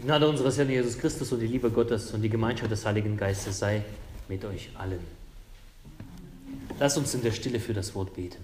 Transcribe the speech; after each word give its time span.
Die 0.00 0.06
Gnade 0.06 0.26
unseres 0.26 0.56
Herrn 0.56 0.70
Jesus 0.70 0.98
Christus 0.98 1.30
und 1.30 1.40
die 1.40 1.46
Liebe 1.46 1.70
Gottes 1.70 2.12
und 2.12 2.22
die 2.22 2.30
Gemeinschaft 2.30 2.70
des 2.70 2.86
Heiligen 2.86 3.18
Geistes 3.18 3.58
sei 3.58 3.84
mit 4.30 4.42
euch 4.46 4.70
allen. 4.78 5.00
Lasst 6.78 6.96
uns 6.96 7.12
in 7.12 7.20
der 7.20 7.32
Stille 7.32 7.60
für 7.60 7.74
das 7.74 7.94
Wort 7.94 8.14
beten. 8.14 8.42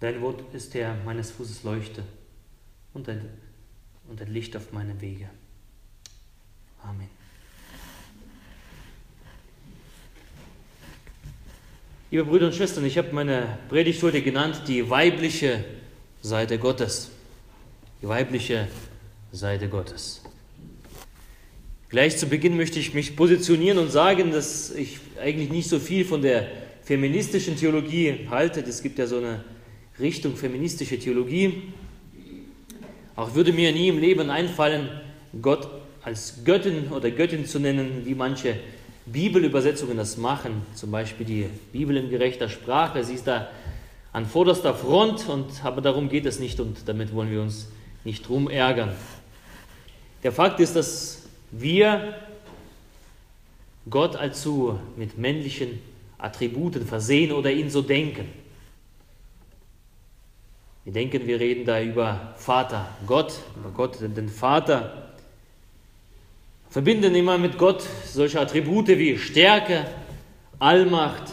Dein 0.00 0.20
Wort 0.20 0.52
ist 0.52 0.74
der 0.74 0.96
meines 1.04 1.30
Fußes 1.30 1.62
Leuchte 1.62 2.02
und 2.92 3.08
ein, 3.08 3.28
und 4.08 4.20
ein 4.20 4.32
Licht 4.32 4.56
auf 4.56 4.72
meinem 4.72 5.00
Wege. 5.00 5.30
Amen. 6.82 7.21
Liebe 12.12 12.26
Brüder 12.26 12.44
und 12.44 12.54
Schwestern, 12.54 12.84
ich 12.84 12.98
habe 12.98 13.08
meine 13.12 13.56
Predigt 13.70 14.02
heute 14.02 14.20
genannt, 14.20 14.64
die 14.68 14.90
weibliche 14.90 15.64
Seite 16.20 16.58
Gottes. 16.58 17.10
Die 18.02 18.06
weibliche 18.06 18.68
Seite 19.32 19.66
Gottes. 19.70 20.20
Gleich 21.88 22.18
zu 22.18 22.26
Beginn 22.26 22.58
möchte 22.58 22.78
ich 22.78 22.92
mich 22.92 23.16
positionieren 23.16 23.78
und 23.78 23.90
sagen, 23.90 24.30
dass 24.30 24.72
ich 24.72 24.98
eigentlich 25.22 25.50
nicht 25.50 25.70
so 25.70 25.78
viel 25.78 26.04
von 26.04 26.20
der 26.20 26.48
feministischen 26.82 27.56
Theologie 27.56 28.26
halte. 28.28 28.60
Es 28.60 28.82
gibt 28.82 28.98
ja 28.98 29.06
so 29.06 29.16
eine 29.16 29.42
Richtung 29.98 30.36
feministische 30.36 30.98
Theologie. 30.98 31.62
Auch 33.16 33.34
würde 33.34 33.54
mir 33.54 33.72
nie 33.72 33.88
im 33.88 33.98
Leben 33.98 34.28
einfallen, 34.28 34.90
Gott 35.40 35.66
als 36.02 36.44
Göttin 36.44 36.88
oder 36.88 37.10
Göttin 37.10 37.46
zu 37.46 37.58
nennen, 37.58 38.02
wie 38.04 38.14
manche 38.14 38.56
Bibelübersetzungen 39.06 39.96
das 39.96 40.16
machen. 40.16 40.62
Zum 40.74 40.90
Beispiel 40.90 41.26
die 41.26 41.48
Bibel 41.72 41.96
in 41.96 42.10
gerechter 42.10 42.48
Sprache. 42.48 43.02
Sie 43.04 43.14
ist 43.14 43.26
da 43.26 43.48
an 44.12 44.26
vorderster 44.26 44.74
Front, 44.74 45.28
und, 45.28 45.64
aber 45.64 45.80
darum 45.80 46.08
geht 46.08 46.26
es 46.26 46.38
nicht 46.38 46.60
und 46.60 46.86
damit 46.86 47.14
wollen 47.14 47.30
wir 47.30 47.40
uns 47.40 47.68
nicht 48.04 48.28
drum 48.28 48.48
ärgern. 48.48 48.92
Der 50.22 50.32
Fakt 50.32 50.60
ist, 50.60 50.76
dass 50.76 51.22
wir 51.50 52.14
Gott 53.88 54.16
allzu 54.16 54.78
mit 54.96 55.18
männlichen 55.18 55.80
Attributen 56.18 56.86
versehen 56.86 57.32
oder 57.32 57.50
ihn 57.50 57.70
so 57.70 57.82
denken. 57.82 58.28
Wir 60.84 60.92
denken, 60.92 61.26
wir 61.26 61.40
reden 61.40 61.64
da 61.64 61.80
über 61.80 62.34
Vater, 62.36 62.88
Gott, 63.06 63.34
über 63.56 63.70
Gott, 63.70 64.00
den 64.00 64.28
Vater. 64.28 65.11
Verbinden 66.72 67.14
immer 67.14 67.36
mit 67.36 67.58
Gott 67.58 67.86
solche 68.06 68.40
Attribute 68.40 68.88
wie 68.88 69.18
Stärke, 69.18 69.84
Allmacht, 70.58 71.24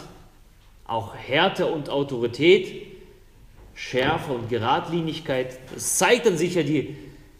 auch 0.86 1.14
Härte 1.14 1.64
und 1.64 1.88
Autorität, 1.88 2.82
Schärfe 3.72 4.34
und 4.34 4.50
Geradlinigkeit. 4.50 5.58
Das 5.72 5.96
zeigten 5.96 6.36
sicher 6.36 6.62
die, 6.62 6.94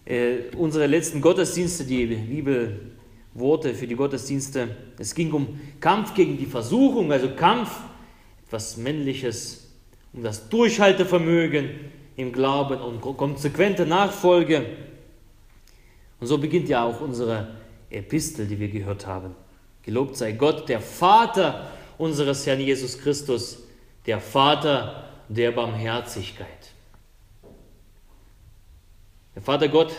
äh, 0.06 0.36
unsere 0.56 0.86
letzten 0.86 1.20
Gottesdienste, 1.20 1.84
die 1.84 2.06
Bibelworte 2.06 3.74
für 3.74 3.86
die 3.86 3.96
Gottesdienste. 3.96 4.74
Es 4.98 5.14
ging 5.14 5.30
um 5.32 5.60
Kampf 5.78 6.14
gegen 6.14 6.38
die 6.38 6.46
Versuchung, 6.46 7.12
also 7.12 7.28
Kampf, 7.28 7.70
etwas 8.46 8.78
Männliches, 8.78 9.74
um 10.14 10.22
das 10.22 10.48
Durchhaltevermögen, 10.48 11.68
im 12.16 12.32
Glauben 12.32 12.80
und 12.80 13.02
konsequente 13.18 13.84
Nachfolge. 13.84 14.64
Und 16.18 16.26
so 16.26 16.38
beginnt 16.38 16.70
ja 16.70 16.82
auch 16.82 17.02
unsere 17.02 17.59
Epistel, 17.90 18.46
die 18.46 18.58
wir 18.58 18.68
gehört 18.68 19.06
haben. 19.06 19.34
Gelobt 19.82 20.16
sei 20.16 20.32
Gott, 20.32 20.68
der 20.68 20.80
Vater 20.80 21.70
unseres 21.98 22.46
Herrn 22.46 22.60
Jesus 22.60 22.98
Christus, 22.98 23.58
der 24.06 24.20
Vater 24.20 25.04
der 25.28 25.52
Barmherzigkeit. 25.52 26.46
Der 29.34 29.42
Vater 29.42 29.68
Gott 29.68 29.92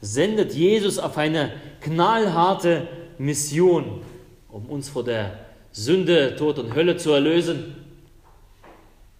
sendet 0.00 0.52
Jesus 0.52 0.98
auf 0.98 1.16
eine 1.16 1.52
knallharte 1.80 2.88
Mission, 3.18 4.02
um 4.48 4.66
uns 4.66 4.88
vor 4.88 5.04
der 5.04 5.46
Sünde, 5.70 6.36
Tod 6.36 6.58
und 6.58 6.74
Hölle 6.74 6.96
zu 6.96 7.12
erlösen. 7.12 7.76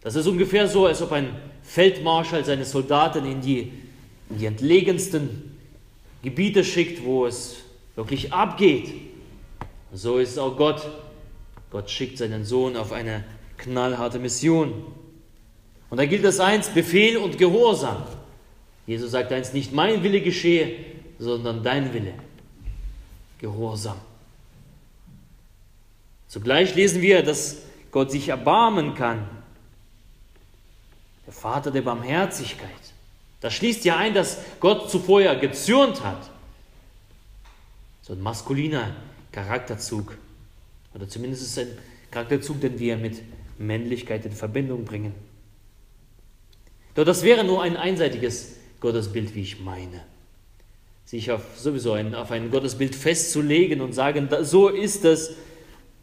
Das 0.03 0.17
ist 0.17 0.27
ungefähr 0.27 0.67
so, 0.67 0.87
als 0.87 1.01
ob 1.01 1.13
ein 1.13 1.31
Feldmarschall 1.63 2.45
seine 2.45 2.65
Soldaten 2.65 3.25
in 3.25 3.41
die, 3.41 3.73
in 4.29 4.39
die 4.39 4.47
entlegensten 4.47 5.57
Gebiete 6.23 6.65
schickt, 6.65 7.05
wo 7.05 7.27
es 7.27 7.62
wirklich 7.95 8.33
abgeht. 8.33 8.93
So 9.93 10.19
ist 10.19 10.39
auch 10.39 10.57
Gott. 10.57 10.87
Gott 11.71 11.91
schickt 11.91 12.19
seinen 12.19 12.45
Sohn 12.45 12.77
auf 12.77 12.93
eine 12.93 13.25
knallharte 13.57 14.19
Mission. 14.19 14.73
Und 15.91 15.99
da 15.99 16.07
gilt 16.07 16.25
das 16.25 16.41
eins, 16.41 16.69
Befehl 16.69 17.17
und 17.17 17.39
Gehorsam. 17.39 18.03
Jesus 18.87 19.13
sagt 19.13 19.33
eins, 19.33 19.53
nicht 19.53 19.73
mein 19.73 20.03
Wille 20.03 20.21
geschehe, 20.21 20.77
sondern 21.19 21.63
dein 21.63 21.93
Wille. 21.95 22.15
Gehorsam. 23.39 23.99
Zugleich 26.29 26.75
lesen 26.75 27.03
wir, 27.03 27.23
dass 27.23 27.63
Gott 27.91 28.11
sich 28.11 28.29
erbarmen 28.29 28.95
kann 28.95 29.29
der 31.27 31.33
Vater 31.33 31.71
der 31.71 31.83
Barmherzigkeit. 31.83 32.69
Das 33.41 33.55
schließt 33.55 33.85
ja 33.85 33.97
ein, 33.97 34.15
dass 34.15 34.39
Gott 34.61 34.91
zuvor 34.91 35.23
ja 35.23 35.35
gezürnt 35.35 36.03
hat. 36.05 36.31
So 38.03 38.13
ein 38.13 38.21
maskuliner 38.21 38.95
Charakterzug. 39.31 40.19
Oder 40.95 41.09
zumindest 41.09 41.43
ist 41.43 41.57
es 41.57 41.59
ein 41.59 41.79
Charakterzug, 42.11 42.61
den 42.61 42.79
wir 42.79 42.97
mit 42.97 43.23
Männlichkeit 43.59 44.27
in 44.27 44.33
Verbindung 44.33 44.85
bringen. 44.85 45.15
Doch 46.95 47.05
das 47.05 47.23
wäre 47.23 47.45
nur 47.45 47.63
ein 47.63 47.77
einseitiges 47.77 48.57
Gottesbild, 48.81 49.35
wie 49.35 49.43
ich 49.43 49.61
meine. 49.61 50.03
Sich 51.05 51.31
auf 51.31 51.43
sowieso 51.57 51.93
ein, 51.93 52.15
auf 52.15 52.31
ein 52.31 52.51
Gottesbild 52.51 52.95
festzulegen 52.95 53.81
und 53.81 53.93
sagen, 53.93 54.29
so 54.43 54.69
ist 54.69 55.05
es, 55.05 55.35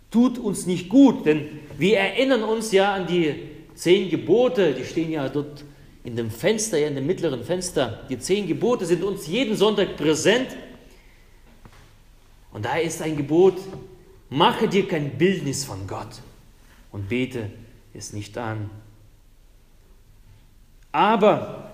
tut 0.10 0.38
uns 0.40 0.66
nicht 0.66 0.90
gut, 0.90 1.26
denn 1.26 1.60
wir 1.78 1.98
erinnern 1.98 2.44
uns 2.44 2.72
ja 2.72 2.94
an 2.94 3.08
die 3.08 3.36
zehn 3.76 4.10
Gebote, 4.10 4.74
die 4.74 4.86
stehen 4.86 5.12
ja 5.12 5.30
dort 5.30 5.64
in 6.04 6.16
dem 6.16 6.32
Fenster, 6.32 6.78
ja 6.78 6.88
in 6.88 6.96
dem 6.96 7.06
mittleren 7.06 7.44
Fenster. 7.44 8.06
Die 8.10 8.18
zehn 8.18 8.48
Gebote 8.48 8.86
sind 8.86 9.04
uns 9.04 9.28
jeden 9.28 9.56
Sonntag 9.56 9.96
präsent. 9.98 10.48
Und 12.52 12.66
da 12.66 12.78
ist 12.78 13.02
ein 13.02 13.16
Gebot, 13.16 13.58
mache 14.30 14.68
dir 14.68 14.88
kein 14.88 15.18
Bildnis 15.18 15.66
von 15.66 15.88
Gott 15.88 16.22
und 16.92 17.10
bete 17.10 17.50
es 17.94 18.14
nicht 18.14 18.38
an. 18.38 18.70
Aber, 20.92 21.72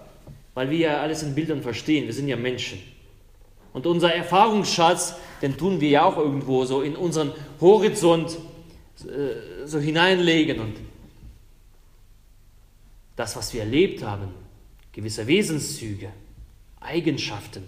weil 0.53 0.69
wir 0.69 0.77
ja 0.77 1.01
alles 1.01 1.23
in 1.23 1.35
Bildern 1.35 1.61
verstehen, 1.61 2.05
wir 2.05 2.13
sind 2.13 2.27
ja 2.27 2.35
Menschen. 2.35 2.81
Und 3.73 3.85
unser 3.85 4.13
Erfahrungsschatz, 4.13 5.15
den 5.41 5.57
tun 5.57 5.81
wir 5.81 5.89
ja 5.89 6.05
auch 6.05 6.17
irgendwo 6.17 6.65
so 6.65 6.81
in 6.81 6.95
unseren 6.95 7.33
Horizont 7.59 8.37
äh, 9.01 9.65
so 9.65 9.79
hineinlegen. 9.79 10.59
Und 10.59 10.75
das, 13.15 13.35
was 13.35 13.53
wir 13.53 13.61
erlebt 13.61 14.03
haben, 14.03 14.29
gewisse 14.93 15.27
Wesenszüge, 15.27 16.09
Eigenschaften. 16.79 17.63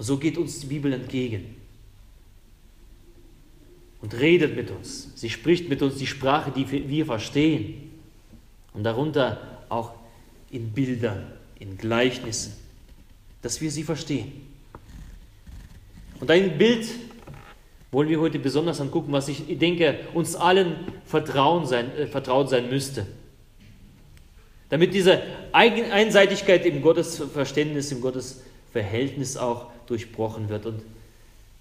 So 0.00 0.16
geht 0.16 0.38
uns 0.38 0.60
die 0.60 0.66
Bibel 0.66 0.94
entgegen 0.94 1.56
und 4.00 4.14
redet 4.14 4.56
mit 4.56 4.70
uns. 4.70 5.12
Sie 5.14 5.28
spricht 5.28 5.68
mit 5.68 5.82
uns 5.82 5.96
die 5.96 6.06
Sprache, 6.06 6.50
die 6.50 6.88
wir 6.88 7.04
verstehen 7.04 7.90
und 8.72 8.82
darunter 8.82 9.58
auch 9.68 9.92
in 10.50 10.70
Bildern, 10.70 11.30
in 11.58 11.76
Gleichnissen, 11.76 12.54
dass 13.42 13.60
wir 13.60 13.70
sie 13.70 13.82
verstehen. 13.82 14.32
Und 16.18 16.30
ein 16.30 16.56
Bild 16.56 16.88
wollen 17.92 18.08
wir 18.08 18.20
heute 18.20 18.38
besonders 18.38 18.80
angucken, 18.80 19.12
was 19.12 19.28
ich 19.28 19.58
denke, 19.58 19.98
uns 20.14 20.34
allen 20.34 20.76
vertrauen 21.04 21.66
sein, 21.66 21.94
äh, 21.96 22.06
vertraut 22.06 22.48
sein 22.48 22.70
müsste. 22.70 23.06
Damit 24.70 24.94
diese 24.94 25.20
Einseitigkeit 25.52 26.64
im 26.64 26.80
Gottesverständnis, 26.80 27.92
im 27.92 28.00
Gottesverhältnis 28.00 29.36
auch 29.36 29.66
durchbrochen 29.90 30.48
wird. 30.48 30.66
Und 30.66 30.82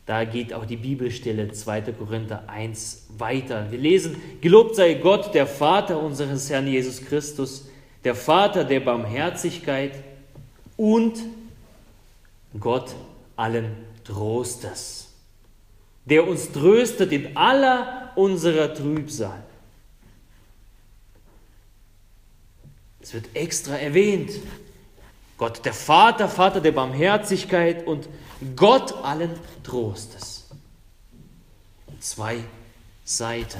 da 0.05 0.23
geht 0.23 0.53
auch 0.53 0.65
die 0.65 0.77
Bibelstelle 0.77 1.51
2. 1.51 1.81
Korinther 1.93 2.43
1 2.47 3.07
weiter. 3.17 3.69
Wir 3.69 3.79
lesen, 3.79 4.15
gelobt 4.41 4.75
sei 4.75 4.93
Gott, 4.93 5.33
der 5.33 5.47
Vater 5.47 6.01
unseres 6.01 6.49
Herrn 6.49 6.67
Jesus 6.67 7.05
Christus, 7.05 7.67
der 8.03 8.15
Vater 8.15 8.63
der 8.63 8.79
Barmherzigkeit 8.79 9.91
und 10.77 11.17
Gott 12.59 12.95
allen 13.35 13.75
Trostes 14.05 15.09
der 16.09 16.27
uns 16.27 16.51
tröstet 16.51 17.11
in 17.11 17.37
aller 17.37 18.11
unserer 18.15 18.73
Trübsal. 18.73 19.43
Es 22.99 23.13
wird 23.13 23.27
extra 23.33 23.75
erwähnt. 23.77 24.31
Gott 25.39 25.65
der 25.65 25.74
Vater, 25.74 26.27
Vater 26.27 26.59
der 26.59 26.74
Barmherzigkeit 26.74 27.88
und 27.88 28.09
Gott 28.56 28.94
allen 29.03 29.31
Trostes. 29.63 30.50
zwei 32.01 32.39
Seiten. 33.03 33.59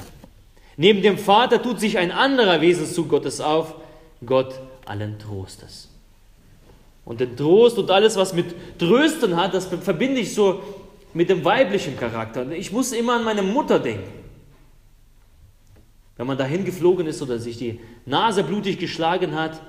Neben 0.76 1.02
dem 1.02 1.18
Vater 1.18 1.62
tut 1.62 1.80
sich 1.80 1.98
ein 1.98 2.12
anderer 2.12 2.60
Wesenszug 2.60 3.08
Gottes 3.08 3.40
auf, 3.40 3.74
Gott 4.24 4.60
allen 4.86 5.18
Trostes. 5.18 5.88
Und 7.04 7.20
den 7.20 7.36
Trost 7.36 7.78
und 7.78 7.90
alles, 7.90 8.16
was 8.16 8.34
mit 8.34 8.78
Trösten 8.78 9.36
hat, 9.36 9.54
das 9.54 9.66
verbinde 9.66 10.20
ich 10.20 10.34
so 10.34 10.62
mit 11.12 11.28
dem 11.28 11.44
weiblichen 11.44 11.96
Charakter. 11.96 12.48
Ich 12.52 12.72
muss 12.72 12.92
immer 12.92 13.16
an 13.16 13.24
meine 13.24 13.42
Mutter 13.42 13.78
denken. 13.78 14.12
Wenn 16.16 16.26
man 16.26 16.38
dahin 16.38 16.64
geflogen 16.64 17.06
ist 17.06 17.22
oder 17.22 17.38
sich 17.38 17.56
die 17.56 17.80
Nase 18.04 18.44
blutig 18.44 18.78
geschlagen 18.78 19.34
hat, 19.34 19.60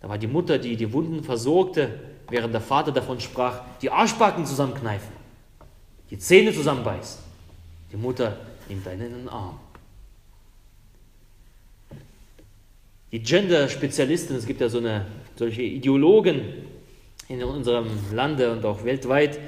da 0.00 0.08
war 0.08 0.18
die 0.18 0.26
Mutter, 0.26 0.58
die 0.58 0.76
die 0.76 0.92
Wunden 0.92 1.24
versorgte, 1.24 1.90
während 2.28 2.54
der 2.54 2.60
Vater 2.60 2.92
davon 2.92 3.20
sprach, 3.20 3.62
die 3.82 3.90
Arschbacken 3.90 4.46
zusammenkneifen, 4.46 5.12
die 6.10 6.18
Zähne 6.18 6.52
zusammenbeißen. 6.52 7.22
Die 7.92 7.96
Mutter 7.96 8.36
nimmt 8.68 8.86
einen 8.86 9.06
in 9.06 9.12
den 9.14 9.28
Arm. 9.28 9.58
Die 13.10 13.22
Gender-Spezialisten, 13.22 14.36
es 14.36 14.44
gibt 14.44 14.60
ja 14.60 14.68
so 14.68 14.78
eine, 14.78 15.06
solche 15.36 15.62
Ideologen 15.62 16.42
in 17.28 17.42
unserem 17.42 17.88
Lande 18.12 18.52
und 18.52 18.64
auch 18.66 18.84
weltweit, 18.84 19.38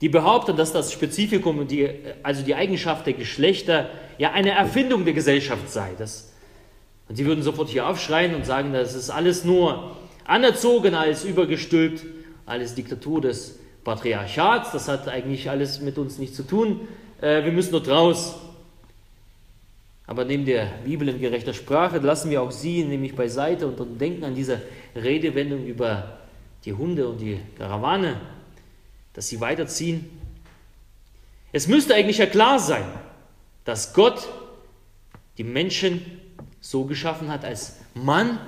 die 0.00 0.08
behaupten, 0.08 0.56
dass 0.56 0.72
das 0.72 0.92
Spezifikum, 0.92 1.66
die, 1.66 1.88
also 2.22 2.42
die 2.42 2.54
Eigenschaft 2.54 3.06
der 3.06 3.14
Geschlechter, 3.14 3.90
ja 4.18 4.32
eine 4.32 4.50
Erfindung 4.50 5.04
der 5.04 5.14
Gesellschaft 5.14 5.70
sei. 5.70 5.92
Das, 5.98 6.27
und 7.08 7.16
sie 7.16 7.24
würden 7.24 7.42
sofort 7.42 7.68
hier 7.68 7.86
aufschreien 7.86 8.34
und 8.34 8.44
sagen, 8.44 8.72
das 8.72 8.94
ist 8.94 9.10
alles 9.10 9.44
nur 9.44 9.96
anerzogen 10.24 10.94
als 10.94 11.24
übergestülpt, 11.24 12.04
alles 12.44 12.74
Diktatur 12.74 13.20
des 13.20 13.58
Patriarchats, 13.84 14.72
das 14.72 14.88
hat 14.88 15.08
eigentlich 15.08 15.48
alles 15.48 15.80
mit 15.80 15.96
uns 15.96 16.18
nichts 16.18 16.36
zu 16.36 16.42
tun, 16.42 16.86
äh, 17.20 17.44
wir 17.44 17.52
müssen 17.52 17.72
dort 17.72 17.88
raus. 17.88 18.36
Aber 20.06 20.24
neben 20.24 20.46
der 20.46 20.66
Bibel 20.84 21.08
in 21.08 21.20
gerechter 21.20 21.52
Sprache 21.52 21.98
lassen 21.98 22.30
wir 22.30 22.40
auch 22.42 22.50
sie 22.50 22.82
nämlich 22.84 23.14
beiseite 23.14 23.66
und 23.66 24.00
denken 24.00 24.24
an 24.24 24.34
diese 24.34 24.60
Redewendung 24.96 25.66
über 25.66 26.18
die 26.64 26.72
Hunde 26.72 27.08
und 27.08 27.20
die 27.20 27.38
Karawane, 27.58 28.18
dass 29.12 29.28
sie 29.28 29.40
weiterziehen. 29.40 30.08
Es 31.52 31.68
müsste 31.68 31.94
eigentlich 31.94 32.18
ja 32.18 32.26
klar 32.26 32.58
sein, 32.58 32.84
dass 33.64 33.92
Gott 33.92 34.28
die 35.36 35.44
Menschen 35.44 36.00
so 36.68 36.84
geschaffen 36.84 37.30
hat 37.30 37.46
als 37.46 37.76
Mann 37.94 38.38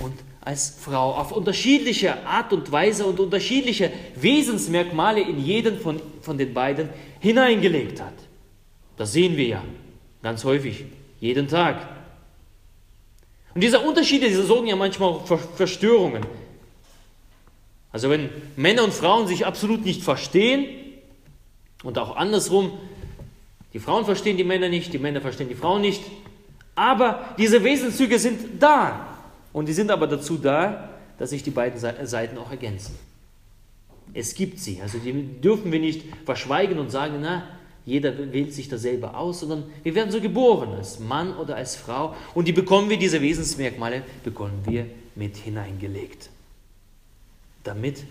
und 0.00 0.12
als 0.42 0.76
Frau, 0.80 1.14
auf 1.14 1.32
unterschiedliche 1.32 2.26
Art 2.26 2.52
und 2.52 2.70
Weise 2.70 3.06
und 3.06 3.18
unterschiedliche 3.18 3.90
Wesensmerkmale 4.16 5.22
in 5.22 5.42
jeden 5.42 5.80
von, 5.80 5.98
von 6.20 6.36
den 6.36 6.52
beiden 6.52 6.90
hineingelegt 7.20 8.02
hat. 8.02 8.12
Das 8.98 9.14
sehen 9.14 9.34
wir 9.34 9.46
ja 9.46 9.64
ganz 10.22 10.44
häufig, 10.44 10.84
jeden 11.20 11.48
Tag. 11.48 11.88
Und 13.54 13.62
diese 13.62 13.80
Unterschiede, 13.80 14.28
diese 14.28 14.44
sorgen 14.44 14.66
ja 14.66 14.76
manchmal 14.76 15.08
auch 15.08 15.26
für 15.26 15.38
Verstörungen. 15.38 16.22
Also 17.92 18.10
wenn 18.10 18.28
Männer 18.56 18.84
und 18.84 18.92
Frauen 18.92 19.26
sich 19.26 19.46
absolut 19.46 19.86
nicht 19.86 20.02
verstehen 20.02 20.66
und 21.82 21.96
auch 21.96 22.14
andersrum, 22.14 22.72
die 23.72 23.78
Frauen 23.78 24.04
verstehen 24.04 24.36
die 24.36 24.44
Männer 24.44 24.68
nicht, 24.68 24.92
die 24.92 24.98
Männer 24.98 25.22
verstehen 25.22 25.48
die 25.48 25.54
Frauen 25.54 25.80
nicht, 25.80 26.02
aber 26.74 27.34
diese 27.38 27.62
Wesenszüge 27.62 28.18
sind 28.18 28.62
da. 28.62 29.06
Und 29.52 29.66
die 29.68 29.72
sind 29.72 29.90
aber 29.90 30.06
dazu 30.06 30.36
da, 30.36 30.90
dass 31.18 31.30
sich 31.30 31.42
die 31.42 31.50
beiden 31.50 31.78
Seiten 31.78 32.38
auch 32.38 32.50
ergänzen. 32.50 32.96
Es 34.14 34.34
gibt 34.34 34.58
sie. 34.58 34.80
Also 34.82 34.98
die 34.98 35.12
dürfen 35.40 35.70
wir 35.70 35.80
nicht 35.80 36.04
verschweigen 36.24 36.78
und 36.78 36.90
sagen, 36.90 37.18
na, 37.20 37.44
jeder 37.86 38.32
wählt 38.32 38.52
sich 38.52 38.68
dasselbe 38.68 39.14
aus, 39.14 39.40
sondern 39.40 39.64
wir 39.82 39.94
werden 39.94 40.10
so 40.10 40.20
geboren, 40.20 40.74
als 40.74 40.98
Mann 40.98 41.36
oder 41.36 41.56
als 41.56 41.76
Frau. 41.76 42.14
Und 42.34 42.46
die 42.46 42.52
bekommen 42.52 42.90
wir, 42.90 42.98
diese 42.98 43.20
Wesensmerkmale, 43.20 44.02
bekommen 44.22 44.60
wir 44.64 44.86
mit 45.14 45.36
hineingelegt. 45.36 46.30
Damit 47.64 48.04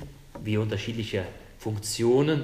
wir 0.43 0.61
unterschiedliche 0.61 1.25
Funktionen, 1.57 2.43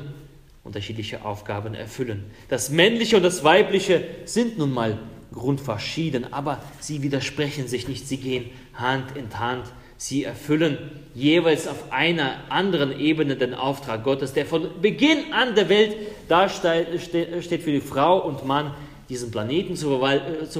unterschiedliche 0.63 1.23
Aufgaben 1.23 1.73
erfüllen. 1.73 2.25
Das 2.49 2.69
Männliche 2.69 3.17
und 3.17 3.23
das 3.23 3.43
Weibliche 3.43 4.03
sind 4.25 4.57
nun 4.57 4.73
mal 4.73 4.97
grundverschieden, 5.35 6.33
aber 6.33 6.61
sie 6.79 7.03
widersprechen 7.03 7.67
sich 7.67 7.87
nicht, 7.87 8.07
sie 8.07 8.17
gehen 8.17 8.49
Hand 8.73 9.15
in 9.15 9.37
Hand. 9.37 9.65
Sie 9.97 10.23
erfüllen 10.23 10.77
jeweils 11.13 11.67
auf 11.67 11.91
einer 11.91 12.35
anderen 12.49 12.99
Ebene 12.99 13.37
den 13.37 13.53
Auftrag 13.53 14.03
Gottes, 14.03 14.33
der 14.33 14.45
von 14.45 14.81
Beginn 14.81 15.31
an 15.31 15.55
der 15.55 15.69
Welt 15.69 15.95
darsteht 16.27 17.63
für 17.63 17.71
die 17.71 17.81
Frau 17.81 18.19
und 18.19 18.45
Mann, 18.45 18.73
diesen 19.07 19.31
Planeten 19.31 19.75
zu 19.75 19.89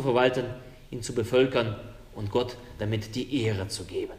verwalten, 0.02 0.46
ihn 0.92 1.02
zu 1.02 1.14
bevölkern 1.14 1.76
und 2.14 2.32
Gott 2.32 2.56
damit 2.80 3.16
die 3.16 3.44
Ehre 3.44 3.68
zu 3.68 3.84
geben. 3.84 4.14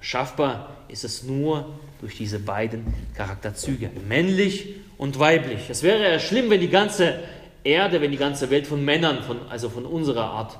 Schaffbar 0.00 0.76
ist 0.88 1.04
es 1.04 1.24
nur 1.24 1.74
durch 2.00 2.16
diese 2.16 2.38
beiden 2.38 2.94
Charakterzüge, 3.14 3.90
männlich 4.08 4.76
und 4.96 5.18
weiblich. 5.18 5.68
Es 5.68 5.82
wäre 5.82 6.10
ja 6.10 6.18
schlimm, 6.18 6.48
wenn 6.48 6.60
die 6.60 6.68
ganze 6.68 7.18
Erde, 7.64 8.00
wenn 8.00 8.10
die 8.10 8.16
ganze 8.16 8.50
Welt 8.50 8.66
von 8.66 8.84
Männern, 8.84 9.22
von, 9.22 9.38
also 9.48 9.68
von 9.68 9.86
unserer 9.86 10.24
Art, 10.24 10.58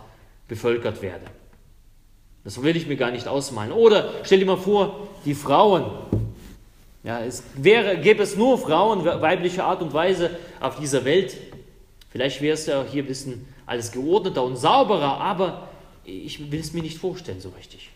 bevölkert 0.49 1.03
werde. 1.03 1.27
Das 2.45 2.63
will 2.63 2.77
ich 2.77 2.87
mir 2.87 2.97
gar 2.97 3.11
nicht 3.11 3.29
ausmalen. 3.29 3.73
Oder 3.73 4.11
stell 4.25 4.39
dir 4.39 4.47
mal 4.47 4.57
vor, 4.57 5.09
die 5.25 5.35
Frauen. 5.35 5.85
Ja, 7.03 7.21
es 7.21 7.43
wäre, 7.55 7.99
gäbe 7.99 8.23
es 8.23 8.37
nur 8.37 8.59
Frauen 8.59 9.05
weiblicher 9.05 9.65
Art 9.65 9.83
und 9.83 9.93
Weise 9.93 10.31
auf 10.61 10.79
dieser 10.79 11.05
Welt. 11.05 11.37
Vielleicht 12.11 12.41
wäre 12.41 12.55
es 12.55 12.67
ja 12.67 12.85
hier 12.85 13.03
ein 13.05 13.07
bisschen 13.07 13.47
alles 13.67 13.93
geordneter 13.93 14.43
und 14.43 14.57
sauberer, 14.57 15.21
aber 15.21 15.69
ich 16.05 16.51
will 16.51 16.61
es 16.61 16.73
mir 16.73 16.83
nicht 16.83 16.99
vorstellen 16.99 17.41
so 17.41 17.51
richtig. 17.51 17.91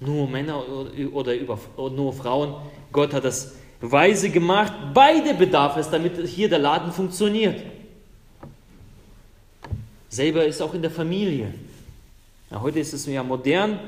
Nur 0.00 0.28
Männer 0.28 0.66
oder, 1.12 1.34
über, 1.34 1.58
oder 1.76 1.94
nur 1.94 2.12
Frauen. 2.12 2.54
Gott 2.90 3.12
hat 3.12 3.24
das 3.24 3.54
weise 3.80 4.30
gemacht. 4.30 4.72
Beide 4.92 5.34
bedarf 5.34 5.76
es, 5.76 5.90
damit 5.90 6.16
hier 6.26 6.48
der 6.48 6.58
Laden 6.58 6.92
funktioniert. 6.92 7.62
Selber 10.08 10.44
ist 10.44 10.60
auch 10.60 10.74
in 10.74 10.82
der 10.82 10.90
Familie. 10.90 11.54
Ja, 12.50 12.60
heute 12.60 12.80
ist 12.80 12.92
es 12.92 13.06
ja 13.06 13.22
modern, 13.22 13.78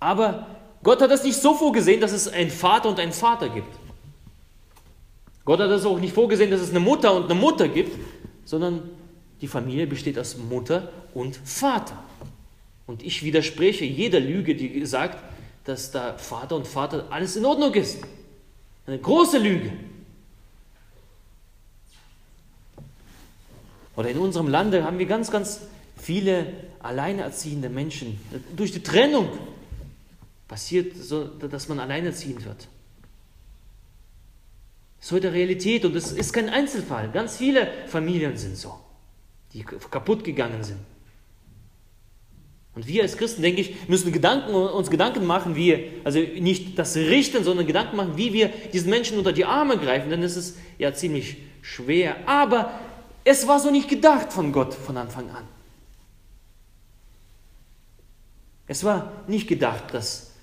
aber 0.00 0.46
Gott 0.82 1.02
hat 1.02 1.10
das 1.10 1.22
nicht 1.22 1.36
so 1.36 1.54
vorgesehen, 1.54 2.00
dass 2.00 2.12
es 2.12 2.28
einen 2.28 2.50
Vater 2.50 2.88
und 2.88 2.98
einen 2.98 3.12
Vater 3.12 3.48
gibt. 3.48 3.68
Gott 5.44 5.60
hat 5.60 5.70
das 5.70 5.84
auch 5.84 5.98
nicht 5.98 6.14
vorgesehen, 6.14 6.50
dass 6.50 6.60
es 6.60 6.70
eine 6.70 6.80
Mutter 6.80 7.14
und 7.14 7.24
eine 7.24 7.34
Mutter 7.34 7.68
gibt, 7.68 7.98
sondern 8.44 8.82
die 9.40 9.48
Familie 9.48 9.86
besteht 9.86 10.18
aus 10.18 10.36
Mutter 10.36 10.90
und 11.14 11.36
Vater. 11.44 12.02
Und 12.86 13.02
ich 13.02 13.22
widerspreche 13.22 13.84
jeder 13.84 14.20
Lüge, 14.20 14.54
die 14.54 14.84
sagt, 14.86 15.22
dass 15.64 15.90
da 15.90 16.16
Vater 16.16 16.56
und 16.56 16.66
Vater 16.66 17.06
alles 17.10 17.36
in 17.36 17.44
Ordnung 17.44 17.74
ist. 17.74 17.98
Eine 18.88 18.98
große 18.98 19.36
Lüge. 19.36 19.70
Oder 23.96 24.08
in 24.08 24.16
unserem 24.16 24.48
Lande 24.48 24.82
haben 24.82 24.98
wir 24.98 25.04
ganz, 25.04 25.30
ganz 25.30 25.60
viele 25.98 26.46
alleinerziehende 26.78 27.68
Menschen. 27.68 28.18
Durch 28.56 28.72
die 28.72 28.82
Trennung 28.82 29.28
passiert 30.46 30.96
so, 30.96 31.24
dass 31.24 31.68
man 31.68 31.80
alleinerziehend 31.80 32.46
wird. 32.46 32.66
Das 34.96 35.06
ist 35.06 35.12
heute 35.12 35.34
Realität 35.34 35.84
und 35.84 35.94
es 35.94 36.10
ist 36.12 36.32
kein 36.32 36.48
Einzelfall. 36.48 37.10
Ganz 37.10 37.36
viele 37.36 37.70
Familien 37.88 38.38
sind 38.38 38.56
so, 38.56 38.74
die 39.52 39.64
kaputt 39.64 40.24
gegangen 40.24 40.64
sind. 40.64 40.78
Und 42.78 42.86
wir 42.86 43.02
als 43.02 43.16
Christen, 43.16 43.42
denke 43.42 43.60
ich, 43.60 43.88
müssen 43.88 44.12
Gedanken, 44.12 44.54
uns 44.54 44.88
Gedanken 44.88 45.26
machen, 45.26 45.56
wie, 45.56 45.90
also 46.04 46.20
nicht 46.20 46.78
das 46.78 46.94
Richten, 46.94 47.42
sondern 47.42 47.66
Gedanken 47.66 47.96
machen, 47.96 48.16
wie 48.16 48.32
wir 48.32 48.50
diesen 48.72 48.88
Menschen 48.88 49.18
unter 49.18 49.32
die 49.32 49.44
Arme 49.44 49.78
greifen, 49.78 50.10
denn 50.10 50.22
es 50.22 50.36
ist 50.36 50.56
ja 50.78 50.94
ziemlich 50.94 51.38
schwer. 51.60 52.28
Aber 52.28 52.70
es 53.24 53.48
war 53.48 53.58
so 53.58 53.72
nicht 53.72 53.88
gedacht 53.88 54.32
von 54.32 54.52
Gott 54.52 54.74
von 54.74 54.96
Anfang 54.96 55.28
an. 55.30 55.42
Es 58.68 58.84
war 58.84 59.24
nicht 59.26 59.48
gedacht, 59.48 59.92
dass, 59.92 60.34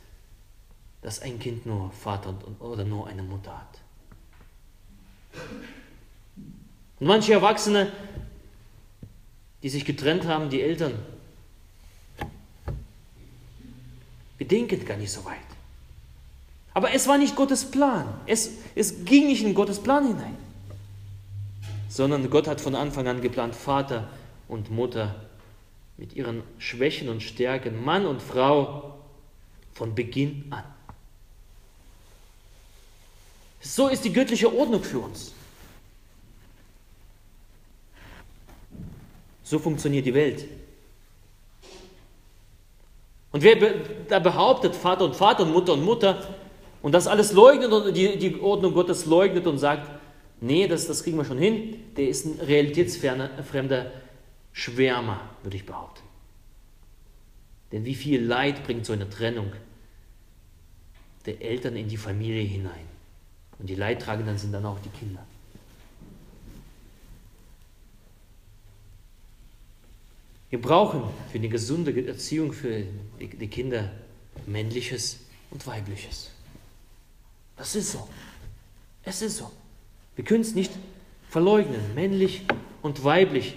dass 1.01 1.21
ein 1.21 1.39
Kind 1.39 1.65
nur 1.65 1.89
Vater 1.91 2.35
oder 2.59 2.83
nur 2.83 3.07
eine 3.07 3.23
Mutter 3.23 3.57
hat. 3.57 3.79
Und 6.99 7.07
manche 7.07 7.31
Erwachsene, 7.31 7.93
die 9.63 9.69
sich 9.69 9.85
getrennt 9.85 10.25
haben, 10.25 10.49
die 10.49 10.61
Eltern, 10.61 10.95
wir 14.37 14.47
denken 14.47 14.85
gar 14.85 14.97
nicht 14.97 15.11
so 15.11 15.23
weit. 15.25 15.37
Aber 16.73 16.93
es 16.93 17.07
war 17.07 17.17
nicht 17.17 17.35
Gottes 17.35 17.71
Plan. 17.71 18.05
Es, 18.25 18.51
es 18.75 19.05
ging 19.05 19.27
nicht 19.27 19.43
in 19.43 19.53
Gottes 19.53 19.79
Plan 19.79 20.07
hinein 20.07 20.37
sondern 21.95 22.29
Gott 22.29 22.45
hat 22.45 22.59
von 22.59 22.75
Anfang 22.75 23.07
an 23.07 23.21
geplant, 23.21 23.55
Vater 23.55 24.09
und 24.49 24.69
Mutter 24.69 25.15
mit 25.95 26.13
ihren 26.13 26.43
Schwächen 26.57 27.07
und 27.07 27.23
Stärken, 27.23 27.85
Mann 27.85 28.05
und 28.05 28.21
Frau 28.21 28.99
von 29.73 29.95
Beginn 29.95 30.43
an. 30.49 30.65
So 33.61 33.87
ist 33.87 34.03
die 34.03 34.11
göttliche 34.11 34.53
Ordnung 34.53 34.83
für 34.83 34.99
uns. 34.99 35.31
So 39.45 39.57
funktioniert 39.57 40.05
die 40.05 40.13
Welt. 40.13 40.45
Und 43.35 43.43
wer 43.43 43.57
da 44.07 44.19
behauptet, 44.19 44.73
Vater 44.77 45.03
und 45.03 45.13
Vater 45.13 45.43
und 45.43 45.51
Mutter 45.51 45.73
und 45.73 45.83
Mutter, 45.83 46.25
und 46.81 46.93
das 46.93 47.05
alles 47.05 47.33
leugnet 47.33 47.69
und 47.69 47.93
die, 47.93 48.17
die 48.17 48.39
Ordnung 48.39 48.73
Gottes 48.73 49.05
leugnet 49.05 49.45
und 49.45 49.57
sagt, 49.57 49.91
nee, 50.39 50.69
das, 50.69 50.87
das 50.87 51.03
kriegen 51.03 51.17
wir 51.17 51.25
schon 51.25 51.37
hin, 51.37 51.83
der 51.97 52.07
ist 52.07 52.25
ein 52.25 52.39
realitätsfremder 52.39 53.91
Schwärmer, 54.53 55.19
würde 55.43 55.57
ich 55.57 55.65
behaupten. 55.65 56.07
Denn 57.73 57.83
wie 57.83 57.95
viel 57.95 58.23
Leid 58.23 58.63
bringt 58.63 58.85
so 58.85 58.93
eine 58.93 59.09
Trennung 59.09 59.51
der 61.25 61.41
Eltern 61.41 61.75
in 61.75 61.89
die 61.89 61.97
Familie 61.97 62.43
hinein? 62.43 62.87
Und 63.59 63.69
die 63.69 63.75
Leidtragenden 63.75 64.37
sind 64.37 64.53
dann 64.53 64.65
auch 64.65 64.79
die 64.79 64.97
Kinder. 64.97 65.25
Wir 70.55 70.61
brauchen 70.61 71.03
für 71.29 71.37
eine 71.37 71.49
gesunde 71.49 72.07
Erziehung 72.07 72.53
für 72.53 72.83
die 73.19 73.47
Kinder 73.47 73.91
männliches 74.45 75.19
und 75.51 75.67
weibliches. 75.67 76.31
Das 77.57 77.75
ist 77.75 77.91
so. 77.91 78.07
Es 79.03 79.21
ist 79.21 79.35
so. 79.35 79.51
Wir 80.15 80.23
können 80.23 80.43
es 80.43 80.55
nicht 80.55 80.71
verleugnen, 81.29 81.81
männlich 81.93 82.43
und 82.81 83.03
weiblich. 83.03 83.55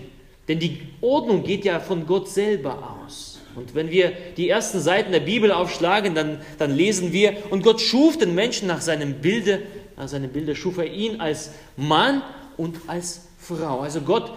Denn 0.48 0.58
die 0.58 0.88
Ordnung 1.00 1.44
geht 1.44 1.64
ja 1.64 1.78
von 1.78 2.04
Gott 2.04 2.28
selber 2.28 2.98
aus. 3.06 3.38
Und 3.54 3.76
wenn 3.76 3.92
wir 3.92 4.12
die 4.36 4.48
ersten 4.48 4.80
Seiten 4.80 5.12
der 5.12 5.20
Bibel 5.20 5.52
aufschlagen, 5.52 6.16
dann, 6.16 6.40
dann 6.58 6.74
lesen 6.74 7.12
wir, 7.12 7.36
und 7.50 7.62
Gott 7.62 7.80
schuf 7.80 8.18
den 8.18 8.34
Menschen 8.34 8.66
nach 8.66 8.80
seinem 8.80 9.20
Bilde, 9.20 9.62
nach 9.96 10.08
seinem 10.08 10.30
Bilde 10.30 10.56
schuf 10.56 10.78
er 10.78 10.92
ihn 10.92 11.20
als 11.20 11.52
Mann 11.76 12.22
und 12.56 12.80
als 12.88 13.28
Frau. 13.38 13.82
Also 13.82 14.00
Gott 14.00 14.32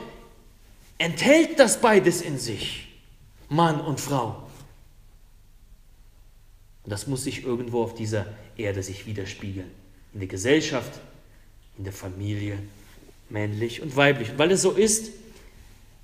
enthält 1.02 1.60
das 1.60 1.82
beides 1.82 2.22
in 2.22 2.38
sich, 2.38 2.88
Mann 3.50 3.82
und 3.82 4.00
Frau. 4.00 4.44
Und 6.84 6.92
das 6.92 7.08
muss 7.08 7.24
sich 7.24 7.44
irgendwo 7.44 7.84
auf 7.84 7.94
dieser 7.94 8.26
Erde 8.58 8.84
sich 8.84 9.06
widerspiegeln. 9.06 9.70
In 10.14 10.20
der 10.20 10.30
Gesellschaft, 10.30 11.00
in 11.78 11.84
der 11.84 11.94
Familie, 11.94 12.58
männlich 13.30 13.82
und 13.82 13.96
weiblich. 13.96 14.32
Und 14.32 14.40
weil 14.40 14.52
es 14.52 14.62
so 14.62 14.72
ist, 14.72 15.12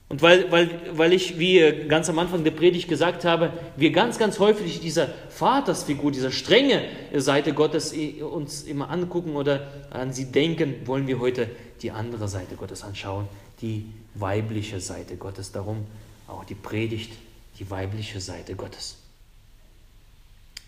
und 0.09 0.21
weil, 0.21 0.49
weil, 0.51 0.69
weil 0.93 1.11
ich, 1.11 1.37
wie 1.37 1.59
ganz 1.89 2.09
am 2.09 2.17
Anfang 2.17 2.45
der 2.45 2.51
Predigt 2.51 2.87
gesagt 2.87 3.25
habe, 3.25 3.51
wir 3.75 3.91
ganz, 3.91 4.17
ganz 4.17 4.39
häufig 4.39 4.79
dieser 4.79 5.09
Vatersfigur, 5.29 6.11
dieser 6.13 6.31
strenge 6.31 6.83
Seite 7.13 7.53
Gottes 7.53 7.93
uns 8.21 8.63
immer 8.63 8.89
angucken 8.89 9.35
oder 9.35 9.67
an 9.89 10.13
sie 10.13 10.31
denken, 10.31 10.75
wollen 10.85 11.07
wir 11.07 11.19
heute 11.19 11.49
die 11.81 11.91
andere 11.91 12.29
Seite 12.29 12.55
Gottes 12.55 12.83
anschauen, 12.83 13.27
die 13.61 13.87
weibliche 14.19 14.79
Seite 14.79 15.15
Gottes. 15.17 15.51
Darum 15.51 15.85
auch 16.27 16.43
die 16.43 16.55
Predigt, 16.55 17.11
die 17.59 17.69
weibliche 17.69 18.21
Seite 18.21 18.55
Gottes. 18.55 18.97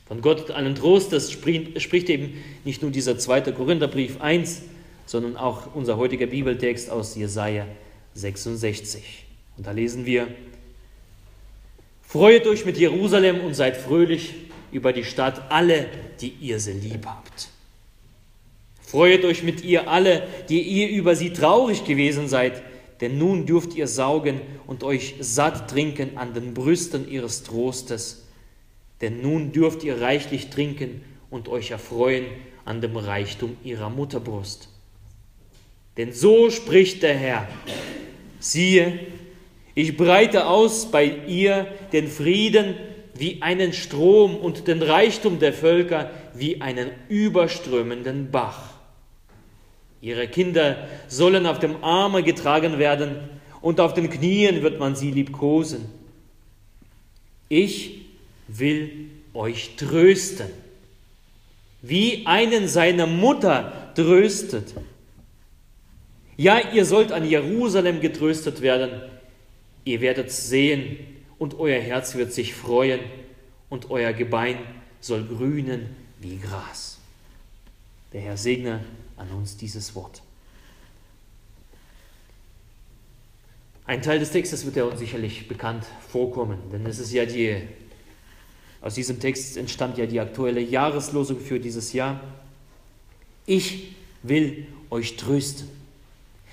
Von 0.07 0.21
Gott 0.21 0.49
allen 0.49 0.73
Trostes 0.73 1.31
spricht 1.31 2.09
eben 2.09 2.43
nicht 2.63 2.81
nur 2.81 2.89
dieser 2.89 3.19
zweite 3.19 3.53
Korintherbrief 3.53 4.19
1, 4.19 4.63
sondern 5.05 5.37
auch 5.37 5.75
unser 5.75 5.97
heutiger 5.97 6.25
Bibeltext 6.25 6.89
aus 6.89 7.15
Jesaja 7.15 7.67
66. 8.15 9.25
Und 9.57 9.67
da 9.67 9.71
lesen 9.71 10.05
wir: 10.07 10.27
Freut 12.01 12.47
euch 12.47 12.65
mit 12.65 12.77
Jerusalem 12.77 13.41
und 13.41 13.53
seid 13.53 13.77
fröhlich 13.77 14.33
über 14.71 14.93
die 14.93 15.03
Stadt, 15.03 15.51
alle, 15.51 15.87
die 16.21 16.29
ihr 16.41 16.59
sie 16.59 16.73
lieb 16.73 17.05
habt. 17.05 17.49
Freut 18.81 19.23
euch 19.25 19.43
mit 19.43 19.63
ihr 19.63 19.87
alle, 19.87 20.27
die 20.49 20.61
ihr 20.61 20.89
über 20.89 21.15
sie 21.15 21.33
traurig 21.33 21.85
gewesen 21.85 22.27
seid, 22.27 22.63
denn 23.01 23.17
nun 23.17 23.45
dürft 23.45 23.75
ihr 23.75 23.87
saugen 23.87 24.41
und 24.67 24.83
euch 24.83 25.15
satt 25.19 25.69
trinken 25.69 26.17
an 26.17 26.33
den 26.33 26.53
Brüsten 26.53 27.09
ihres 27.09 27.43
Trostes 27.43 28.25
denn 29.01 29.21
nun 29.21 29.51
dürft 29.51 29.83
ihr 29.83 30.01
reichlich 30.01 30.49
trinken 30.49 31.01
und 31.29 31.47
euch 31.47 31.71
erfreuen 31.71 32.25
an 32.65 32.81
dem 32.81 32.97
Reichtum 32.97 33.57
ihrer 33.63 33.89
Mutterbrust. 33.89 34.69
Denn 35.97 36.13
so 36.13 36.49
spricht 36.49 37.03
der 37.03 37.15
Herr, 37.15 37.47
siehe, 38.39 38.99
ich 39.75 39.95
breite 39.95 40.47
aus 40.47 40.91
bei 40.91 41.05
ihr 41.05 41.67
den 41.93 42.07
Frieden 42.07 42.75
wie 43.15 43.41
einen 43.41 43.73
Strom 43.73 44.35
und 44.35 44.67
den 44.67 44.81
Reichtum 44.81 45.39
der 45.39 45.53
Völker 45.53 46.11
wie 46.33 46.61
einen 46.61 46.89
überströmenden 47.09 48.31
Bach. 48.31 48.68
Ihre 50.01 50.27
Kinder 50.27 50.87
sollen 51.07 51.45
auf 51.45 51.59
dem 51.59 51.83
Arme 51.83 52.23
getragen 52.23 52.79
werden 52.79 53.17
und 53.61 53.79
auf 53.79 53.93
den 53.93 54.09
Knien 54.09 54.61
wird 54.61 54.79
man 54.79 54.95
sie 54.95 55.11
liebkosen. 55.11 55.85
Ich 57.49 58.05
will 58.47 59.09
euch 59.33 59.75
trösten, 59.75 60.47
wie 61.81 62.25
einen 62.25 62.67
seine 62.67 63.07
Mutter 63.07 63.91
tröstet. 63.95 64.73
Ja, 66.37 66.59
ihr 66.73 66.85
sollt 66.85 67.11
an 67.11 67.25
Jerusalem 67.27 67.99
getröstet 67.99 68.61
werden. 68.61 69.01
Ihr 69.83 69.99
werdet 69.99 70.31
sehen 70.31 70.97
und 71.37 71.59
euer 71.59 71.81
Herz 71.81 72.15
wird 72.15 72.31
sich 72.31 72.53
freuen 72.53 73.01
und 73.69 73.89
euer 73.89 74.13
Gebein 74.13 74.57
soll 75.01 75.25
grünen 75.25 75.95
wie 76.19 76.37
Gras. 76.37 76.99
Der 78.13 78.21
Herr 78.21 78.37
segne 78.37 78.81
an 79.19 79.29
uns 79.31 79.57
dieses 79.57 79.95
Wort. 79.95 80.21
Ein 83.85 84.01
Teil 84.01 84.19
des 84.19 84.31
Textes 84.31 84.65
wird 84.65 84.75
ja 84.75 84.83
uns 84.83 84.99
sicherlich 84.99 85.47
bekannt 85.47 85.85
vorkommen, 86.09 86.59
denn 86.71 86.85
es 86.85 86.99
ist 86.99 87.11
ja 87.11 87.25
die 87.25 87.61
aus 88.81 88.95
diesem 88.95 89.19
Text 89.19 89.57
entstammt 89.57 89.97
ja 89.97 90.05
die 90.05 90.19
aktuelle 90.19 90.61
Jahreslosung 90.61 91.39
für 91.39 91.59
dieses 91.59 91.91
Jahr. 91.91 92.21
Ich 93.45 93.95
will 94.23 94.67
euch 94.89 95.17
trösten. 95.17 95.67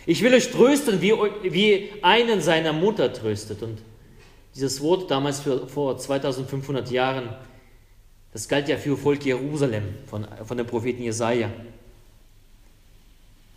Ich 0.06 0.22
will 0.22 0.34
euch 0.34 0.50
trösten, 0.50 1.00
wie, 1.00 1.12
wie 1.44 1.90
einen 2.02 2.40
seiner 2.40 2.72
Mutter 2.72 3.12
tröstet. 3.12 3.62
Und 3.62 3.78
dieses 4.54 4.80
Wort 4.80 5.10
damals 5.10 5.40
für, 5.40 5.68
vor 5.68 5.98
2500 5.98 6.90
Jahren, 6.90 7.28
das 8.32 8.48
galt 8.48 8.68
ja 8.68 8.76
für 8.76 8.96
Volk 8.96 9.24
Jerusalem 9.24 9.84
von, 10.06 10.26
von 10.44 10.56
dem 10.56 10.66
Propheten 10.66 11.02
Jesaja. 11.02 11.50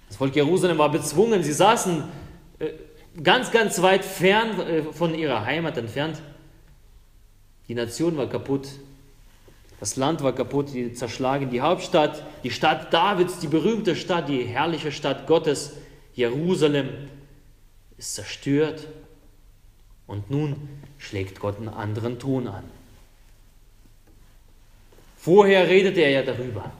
Das 0.10 0.18
Volk 0.18 0.36
Jerusalem 0.36 0.78
war 0.78 0.92
bezwungen, 0.92 1.44
sie 1.44 1.54
saßen 1.54 2.04
äh, 2.60 2.70
ganz, 3.24 3.51
ganz 3.51 3.82
weit 3.82 4.04
fern 4.04 4.60
äh, 4.60 4.84
von 4.84 5.16
ihrer 5.16 5.46
Heimat 5.46 5.78
entfernt. 5.78 6.22
Die 7.68 7.75
Nation 7.75 8.18
war 8.18 8.28
kaputt. 8.28 8.68
Das 9.80 9.96
Land 9.96 10.22
war 10.24 10.34
kaputt, 10.34 10.74
die 10.74 10.94
zerschlagen 10.94 11.50
die 11.51 11.62
Hauptstadt, 11.62 12.24
die 12.44 12.51
Stadt 12.51 12.92
Davids, 12.92 13.39
die 13.39 13.48
berühmte 13.48 13.96
Stadt, 13.96 14.28
die 14.28 14.44
herrliche 14.44 14.92
Stadt 14.92 15.25
Gottes, 15.25 15.78
Jerusalem, 16.16 16.89
ist 17.98 18.16
zerstört. 18.16 18.88
Und 20.06 20.30
nun 20.32 20.68
schlägt 20.98 21.39
Gott 21.39 21.58
einen 21.58 21.70
anderen 21.70 22.20
Ton 22.20 22.48
an. 22.48 22.63
Vorher 25.16 25.68
redete 25.68 26.01
er 26.01 26.10
ja 26.10 26.24
darüber, 26.24 26.72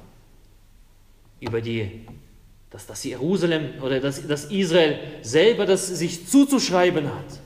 über 1.39 1.62
die, 1.62 2.05
dass 2.71 2.85
das 2.85 3.03
Jerusalem 3.03 3.81
oder 3.81 3.99
dass, 3.99 4.25
dass 4.27 4.45
Israel 4.45 4.99
selber 5.21 5.65
das 5.65 5.88
sich 5.88 6.27
zuzuschreiben 6.27 7.07
hat. 7.07 7.39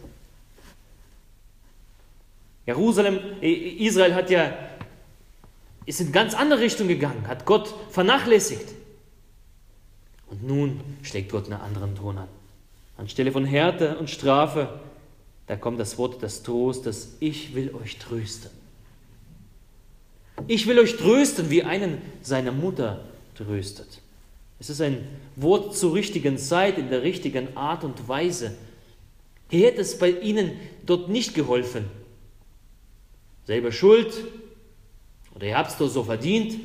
Jerusalem, 2.66 3.20
Israel 3.42 4.16
hat 4.16 4.30
ja, 4.30 4.54
ist 5.86 6.02
in 6.02 6.12
ganz 6.12 6.34
andere 6.34 6.62
Richtung 6.62 6.88
gegangen, 6.88 7.28
hat 7.28 7.46
Gott 7.46 7.74
vernachlässigt. 7.92 8.70
Und 10.28 10.44
nun 10.44 10.80
schlägt 11.04 11.32
Gott 11.32 11.46
einen 11.46 11.62
anderen 11.62 11.96
Ton 11.96 12.18
an. 12.18 12.28
Anstelle 12.98 13.32
von 13.32 13.46
Härte 13.46 13.98
und 13.98 14.10
Strafe, 14.10 14.80
da 15.48 15.58
kommt 15.58 15.80
das 15.80 15.98
Wort 15.98 16.22
des 16.22 16.44
Trostes, 16.44 17.18
ich 17.20 17.54
will 17.54 17.74
euch 17.76 17.98
trösten. 17.98 18.50
Ich 20.48 20.68
will 20.68 20.80
euch 20.80 20.96
trösten, 20.98 21.50
wie 21.50 21.64
einen 21.64 22.02
seine 22.22 22.52
Mutter 22.52 23.04
tröstet. 23.36 24.03
Es 24.64 24.70
ist 24.70 24.80
ein 24.80 25.06
Wort 25.36 25.76
zur 25.76 25.94
richtigen 25.94 26.38
Zeit, 26.38 26.78
in 26.78 26.90
der 26.90 27.04
richtigen 27.04 27.58
Art 27.58 27.84
und 27.84 28.08
Weise. 28.08 28.56
Hier 29.50 29.68
hätte 29.68 29.82
es 29.82 30.00
bei 30.00 30.10
ihnen 30.10 30.58
dort 30.86 31.10
nicht 31.10 31.34
geholfen, 31.34 31.84
selber 33.46 33.74
schuld 33.74 34.14
oder 35.36 35.48
ihr 35.48 35.58
habt 35.58 35.72
es 35.72 35.78
doch 35.78 35.90
so 35.90 36.06
verdient. 36.06 36.62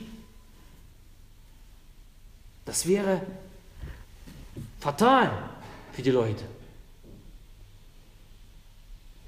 Das 2.66 2.86
wäre 2.86 3.20
fatal 4.78 5.32
für 5.92 6.02
die 6.02 6.12
Leute. 6.12 6.44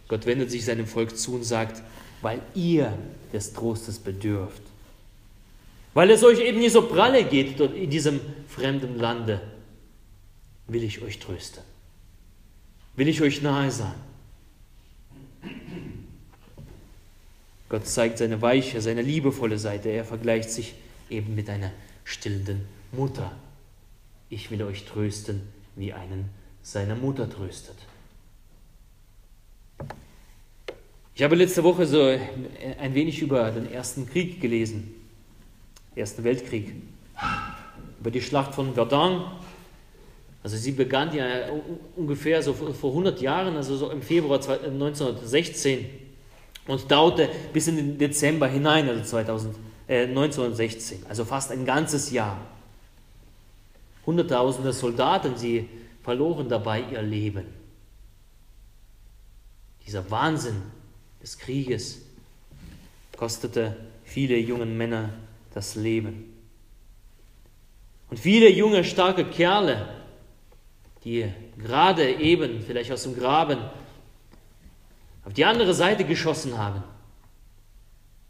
Gott 0.06 0.26
wendet 0.26 0.48
sich 0.52 0.64
seinem 0.64 0.86
Volk 0.86 1.18
zu 1.18 1.34
und 1.34 1.42
sagt, 1.42 1.82
weil 2.22 2.40
ihr 2.54 2.96
des 3.32 3.52
Trostes 3.52 3.98
bedürft. 3.98 4.62
Weil 5.94 6.11
es 6.11 6.23
euch 6.23 6.40
eben 6.40 6.59
nicht 6.59 6.73
so 6.73 6.82
pralle 6.82 7.25
geht 7.25 7.59
dort 7.59 7.75
in 7.75 7.90
diesem 7.90 8.20
fremden 8.49 8.99
Lande, 8.99 9.40
will 10.68 10.85
ich 10.85 11.02
euch 11.02 11.18
trösten. 11.18 11.62
Will 12.97 13.09
ich 13.09 13.20
euch 13.23 13.42
nahe 13.42 13.70
sein. 13.70 13.94
Gott 17.68 17.87
zeigt 17.87 18.18
seine 18.18 18.42
weiche, 18.42 18.80
seine 18.80 19.02
liebevolle 19.02 19.59
Seite. 19.59 19.88
Er 19.88 20.04
vergleicht 20.04 20.50
sich 20.50 20.75
eben 21.09 21.35
mit 21.35 21.49
einer 21.49 21.70
stillenden 22.04 22.66
Mutter. 22.92 23.32
Ich 24.28 24.50
will 24.50 24.62
euch 24.62 24.85
trösten, 24.85 25.42
wie 25.76 25.92
einen 25.92 26.28
seine 26.62 26.94
Mutter 26.94 27.30
tröstet. 27.30 27.76
Ich 31.14 31.23
habe 31.23 31.37
letzte 31.37 31.64
Woche 31.64 31.87
so 31.87 32.02
ein 32.02 32.94
wenig 32.94 33.23
über 33.23 33.50
den 33.50 33.70
Ersten 33.70 34.09
Krieg 34.09 34.40
gelesen, 34.40 34.94
Ersten 35.94 36.25
Weltkrieg, 36.25 36.75
über 37.99 38.11
die 38.11 38.23
Schlacht 38.23 38.54
von 38.54 38.75
Verdun. 38.75 39.25
Also 40.42 40.56
sie 40.56 40.73
begann 40.73 41.14
ja 41.14 41.26
ungefähr 41.97 42.42
so 42.42 42.54
vor 42.54 42.90
100 42.90 43.20
Jahren, 43.20 43.56
also 43.56 43.76
so 43.76 43.90
im 43.90 44.00
Februar 44.00 44.38
1916 44.38 45.87
und 46.66 46.90
dauerte 46.90 47.28
bis 47.52 47.68
in 47.68 47.76
den 47.76 47.99
Dezember 47.99 48.49
hinein, 48.49 48.88
also 48.88 49.02
2000, 49.02 49.54
äh, 49.87 50.06
1916, 50.06 51.04
also 51.09 51.25
fast 51.25 51.50
ein 51.50 51.64
ganzes 51.66 52.11
Jahr. 52.11 52.40
Hunderttausende 54.06 54.73
Soldaten, 54.73 55.37
sie 55.37 55.68
verloren 56.02 56.49
dabei 56.49 56.85
ihr 56.90 57.02
Leben. 57.02 57.44
Dieser 59.87 60.11
Wahnsinn 60.11 60.62
des 61.23 61.37
Krieges 61.37 62.00
kostete 63.16 63.76
viele 64.04 64.38
jungen 64.38 64.76
Männer 64.78 65.11
das 65.54 65.75
Leben. 65.75 66.33
Und 68.09 68.19
viele 68.19 68.50
junge, 68.50 68.85
starke 68.85 69.25
Kerle, 69.25 69.88
die 71.04 71.33
gerade 71.59 72.12
eben 72.14 72.61
vielleicht 72.61 72.92
aus 72.92 73.04
dem 73.04 73.16
Graben 73.16 73.59
auf 75.25 75.33
die 75.33 75.45
andere 75.45 75.75
Seite 75.75 76.04
geschossen 76.04 76.59
haben, 76.59 76.83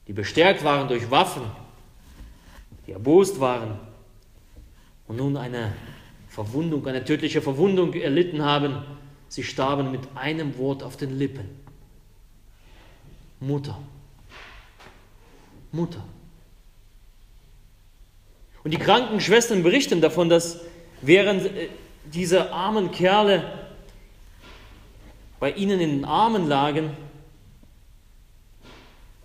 die 0.06 0.12
bestärkt 0.12 0.64
waren 0.64 0.88
durch 0.88 1.10
Waffen, 1.10 1.42
die 2.86 2.92
erbost 2.92 3.40
waren 3.40 3.78
und 5.08 5.16
nun 5.16 5.36
eine 5.36 5.72
Verwundung, 6.28 6.86
eine 6.86 7.04
tödliche 7.04 7.42
Verwundung 7.42 7.94
erlitten 7.94 8.42
haben, 8.42 8.84
sie 9.28 9.42
starben 9.42 9.90
mit 9.90 10.02
einem 10.14 10.56
Wort 10.58 10.82
auf 10.82 10.96
den 10.96 11.18
Lippen. 11.18 11.48
Mutter. 13.40 13.78
Mutter. 15.72 16.04
Und 18.62 18.72
die 18.72 18.78
Krankenschwestern 18.78 19.62
berichten 19.62 20.00
davon, 20.00 20.28
dass 20.28 20.60
während 21.00 21.46
äh, 21.46 21.68
diese 22.04 22.52
armen 22.52 22.90
Kerle 22.90 23.68
bei 25.38 25.52
ihnen 25.52 25.80
in 25.80 25.90
den 25.90 26.04
Armen 26.04 26.46
lagen, 26.46 26.96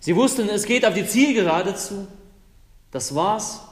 sie 0.00 0.16
wussten, 0.16 0.48
es 0.48 0.64
geht 0.64 0.86
auf 0.86 0.94
die 0.94 1.06
Zielgerade 1.06 1.74
zu, 1.74 2.08
das 2.90 3.14
war's. 3.14 3.62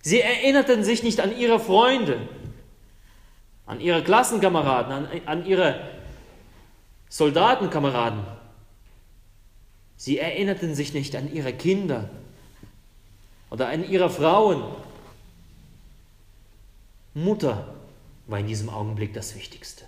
Sie 0.00 0.20
erinnerten 0.20 0.84
sich 0.84 1.02
nicht 1.02 1.20
an 1.20 1.36
ihre 1.36 1.60
Freunde, 1.60 2.28
an 3.66 3.80
ihre 3.80 4.02
Klassenkameraden, 4.02 4.92
an, 4.92 5.08
an 5.26 5.44
ihre 5.44 5.90
Soldatenkameraden. 7.10 8.24
Sie 9.96 10.18
erinnerten 10.18 10.74
sich 10.74 10.94
nicht 10.94 11.14
an 11.16 11.30
ihre 11.30 11.52
Kinder 11.52 12.08
oder 13.50 13.68
an 13.68 13.88
ihre 13.88 14.10
Frauen. 14.10 14.62
Mutter 17.14 17.74
war 18.26 18.38
in 18.38 18.46
diesem 18.46 18.68
Augenblick 18.68 19.14
das 19.14 19.34
Wichtigste. 19.34 19.84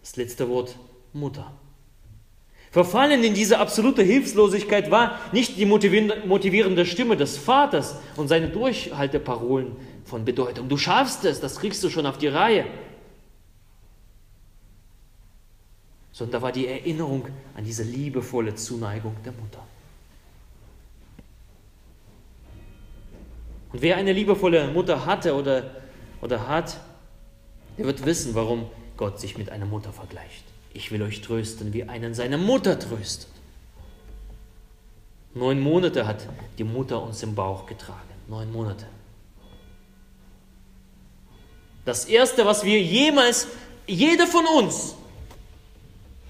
Das 0.00 0.16
letzte 0.16 0.48
Wort 0.48 0.76
Mutter. 1.12 1.52
Verfallen 2.70 3.22
in 3.22 3.34
diese 3.34 3.58
absolute 3.58 4.02
Hilflosigkeit 4.02 4.90
war 4.90 5.18
nicht 5.30 5.58
die 5.58 5.66
motivierende 5.66 6.86
Stimme 6.86 7.18
des 7.18 7.36
Vaters 7.36 7.96
und 8.16 8.28
seine 8.28 8.48
Durchhalteparolen 8.48 9.76
von 10.06 10.24
Bedeutung. 10.24 10.70
Du 10.70 10.78
schaffst 10.78 11.24
es, 11.26 11.38
das 11.38 11.58
kriegst 11.58 11.84
du 11.84 11.90
schon 11.90 12.06
auf 12.06 12.16
die 12.16 12.28
Reihe. 12.28 12.64
Sondern 16.12 16.40
da 16.40 16.42
war 16.42 16.52
die 16.52 16.66
Erinnerung 16.66 17.28
an 17.54 17.64
diese 17.64 17.82
liebevolle 17.82 18.54
Zuneigung 18.54 19.16
der 19.22 19.32
Mutter. 19.32 19.62
Und 23.72 23.82
wer 23.82 23.96
eine 23.96 24.12
liebevolle 24.12 24.68
Mutter 24.68 25.06
hatte 25.06 25.34
oder, 25.34 25.70
oder 26.20 26.46
hat, 26.48 26.78
der 27.78 27.86
wird 27.86 28.04
wissen, 28.04 28.34
warum 28.34 28.66
Gott 28.96 29.18
sich 29.18 29.38
mit 29.38 29.50
einer 29.50 29.64
Mutter 29.64 29.92
vergleicht. 29.92 30.44
Ich 30.74 30.90
will 30.90 31.02
euch 31.02 31.20
trösten, 31.22 31.72
wie 31.72 31.84
einen 31.84 32.14
seine 32.14 32.38
Mutter 32.38 32.78
tröstet. 32.78 33.28
Neun 35.34 35.60
Monate 35.60 36.06
hat 36.06 36.28
die 36.58 36.64
Mutter 36.64 37.02
uns 37.02 37.22
im 37.22 37.34
Bauch 37.34 37.66
getragen. 37.66 37.98
Neun 38.28 38.52
Monate. 38.52 38.86
Das 41.84 42.04
Erste, 42.04 42.44
was 42.44 42.64
wir 42.64 42.80
jemals, 42.80 43.48
jeder 43.86 44.26
von 44.26 44.44
uns, 44.46 44.94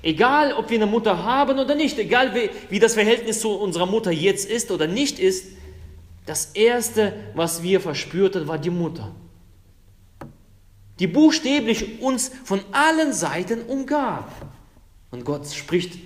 egal 0.03 0.55
ob 0.55 0.71
wir 0.71 0.79
eine 0.79 0.87
Mutter 0.87 1.23
haben 1.25 1.59
oder 1.59 1.75
nicht, 1.75 1.99
egal 1.99 2.35
wie, 2.35 2.51
wie 2.71 2.79
das 2.79 2.95
Verhältnis 2.95 3.41
zu 3.41 3.51
unserer 3.51 3.87
Mutter 3.87 4.13
jetzt 4.13 4.49
ist 4.49 4.71
oder 4.71 4.87
nicht 4.87 5.19
ist, 5.19 5.47
das 6.27 6.53
Erste, 6.53 7.13
was 7.35 7.63
wir 7.63 7.81
verspürten, 7.81 8.47
war 8.49 8.59
die 8.59 8.71
Mutter 8.71 9.13
die 11.03 11.09
buchstäblich 11.09 12.01
uns 12.01 12.31
von 12.45 12.61
allen 12.71 13.13
Seiten 13.13 13.63
umgab. 13.63 14.31
Und 15.11 15.25
Gott 15.25 15.49
spricht, 15.49 15.99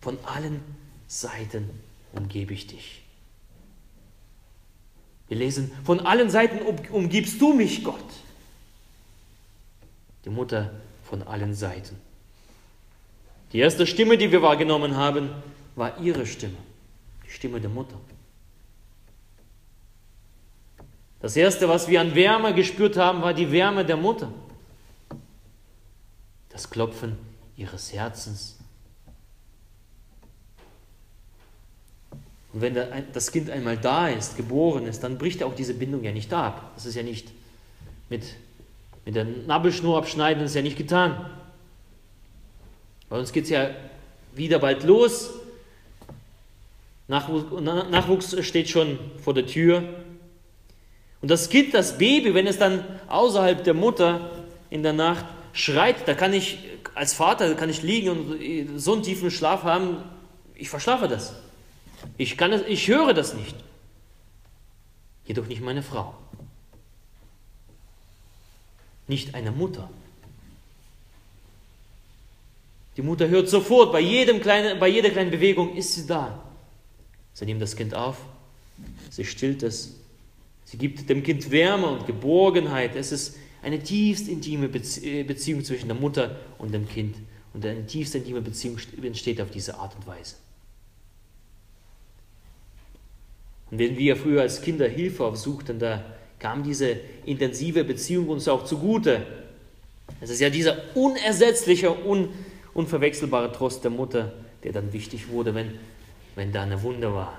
von 0.00 0.16
allen 0.24 0.60
Seiten 1.08 1.68
umgebe 2.12 2.54
ich 2.54 2.68
dich. 2.68 3.02
Wir 5.26 5.38
lesen, 5.38 5.72
von 5.84 5.98
allen 6.00 6.30
Seiten 6.30 6.60
umgibst 6.92 7.40
du 7.40 7.52
mich, 7.52 7.82
Gott. 7.82 7.98
Die 10.24 10.30
Mutter 10.30 10.70
von 11.02 11.22
allen 11.22 11.54
Seiten. 11.54 11.96
Die 13.52 13.58
erste 13.58 13.88
Stimme, 13.88 14.18
die 14.18 14.30
wir 14.30 14.40
wahrgenommen 14.40 14.96
haben, 14.96 15.30
war 15.74 16.00
ihre 16.00 16.26
Stimme, 16.26 16.58
die 17.26 17.30
Stimme 17.32 17.60
der 17.60 17.70
Mutter. 17.70 17.98
Das 21.22 21.36
Erste, 21.36 21.68
was 21.68 21.86
wir 21.86 22.00
an 22.00 22.16
Wärme 22.16 22.52
gespürt 22.52 22.96
haben, 22.96 23.22
war 23.22 23.32
die 23.32 23.52
Wärme 23.52 23.84
der 23.84 23.96
Mutter. 23.96 24.32
Das 26.48 26.68
Klopfen 26.68 27.16
ihres 27.56 27.92
Herzens. 27.92 28.58
Und 32.52 32.60
wenn 32.60 32.76
das 33.12 33.30
Kind 33.30 33.50
einmal 33.50 33.78
da 33.78 34.08
ist, 34.08 34.36
geboren 34.36 34.84
ist, 34.86 35.04
dann 35.04 35.16
bricht 35.16 35.44
auch 35.44 35.54
diese 35.54 35.74
Bindung 35.74 36.02
ja 36.02 36.10
nicht 36.10 36.32
ab. 36.34 36.72
Das 36.74 36.86
ist 36.86 36.96
ja 36.96 37.04
nicht 37.04 37.28
mit, 38.10 38.24
mit 39.04 39.14
der 39.14 39.24
Nabelschnur 39.24 39.96
abschneiden, 39.96 40.42
das 40.42 40.50
ist 40.50 40.56
ja 40.56 40.62
nicht 40.62 40.76
getan. 40.76 41.30
Bei 43.08 43.18
uns 43.18 43.32
geht 43.32 43.44
es 43.44 43.50
ja 43.50 43.70
wieder 44.34 44.58
bald 44.58 44.82
los. 44.82 45.30
Nachwuchs 47.06 48.44
steht 48.44 48.68
schon 48.68 48.98
vor 49.22 49.34
der 49.34 49.46
Tür. 49.46 50.01
Und 51.22 51.30
das 51.30 51.48
Kind, 51.48 51.72
das 51.72 51.96
Baby, 51.96 52.34
wenn 52.34 52.46
es 52.46 52.58
dann 52.58 52.84
außerhalb 53.08 53.62
der 53.64 53.74
Mutter 53.74 54.30
in 54.70 54.82
der 54.82 54.92
Nacht 54.92 55.24
schreit, 55.52 56.06
da 56.06 56.14
kann 56.14 56.32
ich 56.32 56.58
als 56.94 57.14
Vater 57.14 57.54
kann 57.54 57.70
ich 57.70 57.82
liegen 57.82 58.10
und 58.10 58.78
so 58.78 58.92
einen 58.92 59.02
tiefen 59.02 59.30
Schlaf 59.30 59.62
haben, 59.62 60.02
ich 60.54 60.68
verschlafe 60.68 61.08
das. 61.08 61.34
Ich, 62.18 62.36
kann 62.36 62.52
es, 62.52 62.62
ich 62.66 62.88
höre 62.88 63.14
das 63.14 63.34
nicht. 63.34 63.56
Jedoch 65.24 65.46
nicht 65.46 65.62
meine 65.62 65.82
Frau. 65.82 66.14
Nicht 69.06 69.34
eine 69.34 69.52
Mutter. 69.52 69.88
Die 72.96 73.02
Mutter 73.02 73.28
hört 73.28 73.48
sofort, 73.48 73.92
bei, 73.92 74.00
jedem 74.00 74.40
kleinen, 74.40 74.78
bei 74.78 74.88
jeder 74.88 75.10
kleinen 75.10 75.30
Bewegung 75.30 75.74
ist 75.74 75.94
sie 75.94 76.06
da. 76.06 76.42
Sie 77.32 77.46
nimmt 77.46 77.62
das 77.62 77.74
Kind 77.74 77.94
auf, 77.94 78.18
sie 79.08 79.24
stillt 79.24 79.62
es 79.62 79.94
Sie 80.72 80.78
gibt 80.78 81.06
dem 81.10 81.22
Kind 81.22 81.50
Wärme 81.50 81.86
und 81.86 82.06
Geborgenheit. 82.06 82.96
Es 82.96 83.12
ist 83.12 83.36
eine 83.62 83.78
tiefst 83.78 84.26
intime 84.26 84.70
äh, 85.02 85.22
Beziehung 85.22 85.62
zwischen 85.62 85.86
der 85.86 85.96
Mutter 85.96 86.40
und 86.56 86.72
dem 86.72 86.88
Kind. 86.88 87.14
Und 87.52 87.66
eine 87.66 87.84
tiefst 87.84 88.14
intime 88.14 88.40
Beziehung 88.40 88.78
entsteht 89.02 89.42
auf 89.42 89.50
diese 89.50 89.74
Art 89.74 89.94
und 89.94 90.06
Weise. 90.06 90.36
Und 93.70 93.80
wenn 93.80 93.98
wir 93.98 94.16
früher 94.16 94.40
als 94.40 94.62
Kinder 94.62 94.88
Hilfe 94.88 95.26
aufsuchten, 95.26 95.78
da 95.78 96.02
kam 96.38 96.62
diese 96.62 96.96
intensive 97.26 97.84
Beziehung 97.84 98.28
uns 98.28 98.48
auch 98.48 98.64
zugute. 98.64 99.26
Es 100.22 100.30
ist 100.30 100.40
ja 100.40 100.48
dieser 100.48 100.96
unersetzliche, 100.96 101.94
un, 102.06 102.30
unverwechselbare 102.72 103.52
Trost 103.52 103.84
der 103.84 103.90
Mutter, 103.90 104.32
der 104.64 104.72
dann 104.72 104.90
wichtig 104.94 105.28
wurde, 105.28 105.54
wenn, 105.54 105.78
wenn 106.34 106.50
da 106.50 106.62
eine 106.62 106.82
Wunde 106.82 107.12
war, 107.12 107.38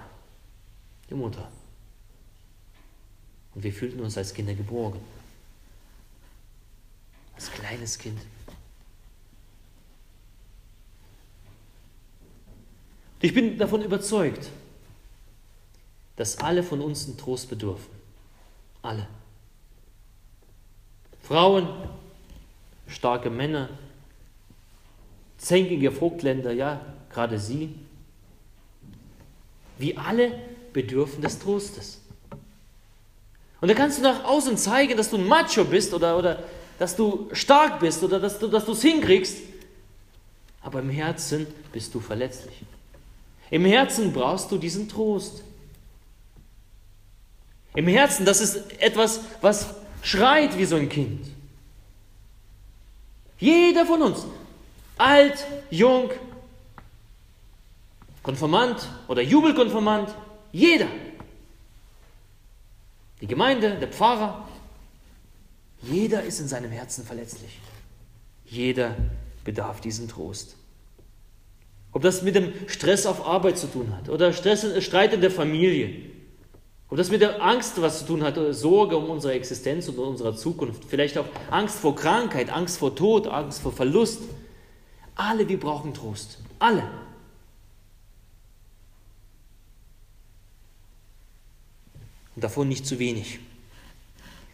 Die 1.09 1.15
Mutter. 1.15 1.49
Und 3.55 3.63
wir 3.63 3.73
fühlten 3.73 3.99
uns 3.99 4.17
als 4.17 4.33
Kinder 4.33 4.53
geborgen. 4.53 4.99
Als 7.35 7.51
kleines 7.51 7.97
Kind. 7.97 8.19
Ich 13.21 13.33
bin 13.33 13.57
davon 13.57 13.81
überzeugt, 13.81 14.49
dass 16.15 16.37
alle 16.39 16.61
von 16.61 16.81
uns 16.81 17.07
einen 17.07 17.17
Trost 17.17 17.49
bedürfen. 17.49 17.91
Alle. 18.81 19.07
Frauen, 21.21 21.69
starke 22.87 23.29
Männer, 23.29 23.69
zänkige 25.37 25.91
Vogtländer, 25.91 26.51
ja, 26.51 26.85
gerade 27.09 27.39
sie. 27.39 27.73
Wir 29.77 29.99
alle 29.99 30.37
bedürfen 30.73 31.21
des 31.21 31.39
Trostes. 31.39 32.02
Und 33.63 33.69
da 33.69 33.76
kannst 33.76 33.97
du 33.97 34.02
nach 34.02 34.26
außen 34.26 34.58
zeigen, 34.58 34.97
dass 34.97 35.10
du 35.10 35.15
ein 35.15 35.26
Macho 35.26 35.63
bist 35.63 35.93
oder, 35.93 36.17
oder 36.17 36.43
dass 36.80 36.97
du 36.97 37.30
stark 37.32 37.80
bist 37.80 38.04
oder 38.04 38.19
dass 38.19 38.38
du 38.38 38.47
es 38.47 38.65
dass 38.65 38.82
hinkriegst. 38.82 39.38
Aber 40.62 40.80
im 40.80 40.89
Herzen 40.89 41.47
bist 41.71 41.95
du 41.95 42.02
verletzlich. 42.02 42.54
Im 43.49 43.63
Herzen 43.63 44.12
brauchst 44.12 44.52
du 44.52 44.58
diesen 44.58 44.89
Trost. 44.89 45.45
Im 47.73 47.88
Herzen, 47.88 48.26
das 48.26 48.41
ist 48.41 48.82
etwas, 48.82 49.21
was 49.39 49.76
schreit 50.02 50.58
wie 50.58 50.65
so 50.65 50.76
ein 50.76 50.89
Kind. 50.89 51.26
Jeder 53.39 53.86
von 53.86 54.02
uns, 54.02 54.26
alt, 54.97 55.45
jung, 55.69 56.10
Konfirmand 58.23 58.89
oder 59.08 59.21
Jubelkonfirmand, 59.21 60.13
jeder. 60.52 60.88
Die 63.23 63.27
Gemeinde, 63.27 63.77
der 63.79 63.88
Pfarrer, 63.88 64.45
jeder 65.81 66.23
ist 66.23 66.41
in 66.41 66.47
seinem 66.49 66.71
Herzen 66.71 67.05
verletzlich. 67.05 67.57
Jeder 68.45 68.95
bedarf 69.45 69.79
diesen 69.79 70.07
Trost. 70.09 70.57
Ob 71.93 72.01
das 72.01 72.21
mit 72.21 72.36
dem 72.36 72.53
Stress 72.67 73.05
auf 73.05 73.25
Arbeit 73.25 73.57
zu 73.57 73.67
tun 73.67 73.95
hat 73.95 74.09
oder 74.09 74.33
Stress, 74.33 74.65
Streit 74.83 75.13
in 75.13 75.21
der 75.21 75.31
Familie 75.31 76.12
ob 76.93 76.97
das 76.97 77.09
mit 77.09 77.21
der 77.21 77.41
Angst 77.41 77.81
was 77.81 78.01
zu 78.01 78.05
tun 78.05 78.21
hat, 78.21 78.38
Sorge 78.51 78.95
um 78.95 79.09
unsere 79.09 79.33
Existenz 79.33 79.88
und 79.88 79.97
unsere 79.97 80.36
Zukunft, 80.36 80.83
vielleicht 80.88 81.17
auch 81.17 81.25
Angst 81.49 81.79
vor 81.79 81.95
Krankheit, 81.95 82.51
Angst 82.51 82.77
vor 82.77 82.95
Tod, 82.95 83.25
Angst 83.25 83.63
vor 83.63 83.71
Verlust. 83.71 84.21
Alle, 85.15 85.49
wir 85.49 85.59
brauchen 85.59 85.95
Trost. 85.95 86.38
Alle. 86.59 86.83
Und 92.35 92.43
davon 92.43 92.67
nicht 92.67 92.85
zu 92.85 92.99
wenig. 92.99 93.39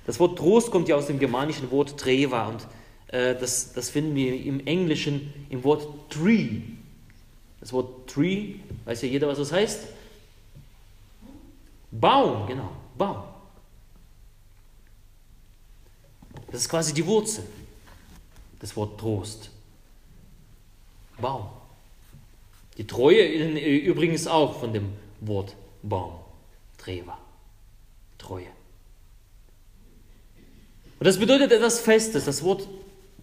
Das 0.05 0.19
Wort 0.19 0.37
Trost 0.37 0.71
kommt 0.71 0.89
ja 0.89 0.95
aus 0.95 1.07
dem 1.07 1.19
germanischen 1.19 1.69
Wort 1.71 1.97
Treva 1.99 2.47
und 2.47 2.67
äh, 3.09 3.35
das, 3.35 3.73
das 3.73 3.89
finden 3.89 4.15
wir 4.15 4.43
im 4.43 4.65
Englischen 4.65 5.33
im 5.49 5.63
Wort 5.63 5.87
Tree. 6.09 6.61
Das 7.59 7.73
Wort 7.73 8.09
Tree, 8.09 8.55
weiß 8.85 9.01
ja 9.03 9.07
jeder, 9.07 9.27
was 9.27 9.37
das 9.37 9.51
heißt? 9.51 9.87
Baum, 11.91 12.47
genau, 12.47 12.69
Baum. 12.97 13.23
Das 16.51 16.61
ist 16.61 16.69
quasi 16.69 16.93
die 16.93 17.05
Wurzel 17.05 17.43
des 18.61 18.75
Wort 18.75 18.99
Trost. 18.99 19.51
Baum. 21.19 21.49
Die 22.77 22.87
Treue 22.87 23.27
übrigens 23.27 24.25
auch 24.25 24.59
von 24.59 24.73
dem 24.73 24.93
Wort 25.19 25.55
Baum. 25.83 26.13
Treva. 26.77 27.17
Treue. 28.19 28.45
Und 30.99 31.07
das 31.07 31.17
bedeutet 31.17 31.51
etwas 31.51 31.79
Festes. 31.79 32.25
Das 32.25 32.43
Wort 32.43 32.67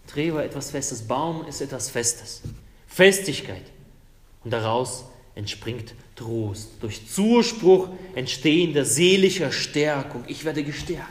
Treva 0.09 0.43
etwas 0.43 0.73
Festes. 0.73 1.03
Baum 1.03 1.47
ist 1.47 1.61
etwas 1.61 1.91
Festes. 1.91 2.43
Festigkeit. 2.89 3.65
Und 4.43 4.51
daraus 4.51 5.05
entspringt 5.35 5.95
Trost. 6.17 6.71
Durch 6.81 7.09
Zuspruch 7.09 7.91
entstehende 8.15 8.85
seelischer 8.85 9.53
Stärkung. 9.53 10.25
Ich 10.27 10.45
werde 10.45 10.65
gestärkt. 10.65 11.11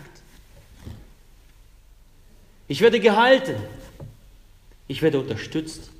Ich 2.68 2.82
werde 2.82 3.00
gehalten. 3.00 3.56
Ich 4.88 5.02
werde 5.02 5.20
unterstützt. 5.20 5.92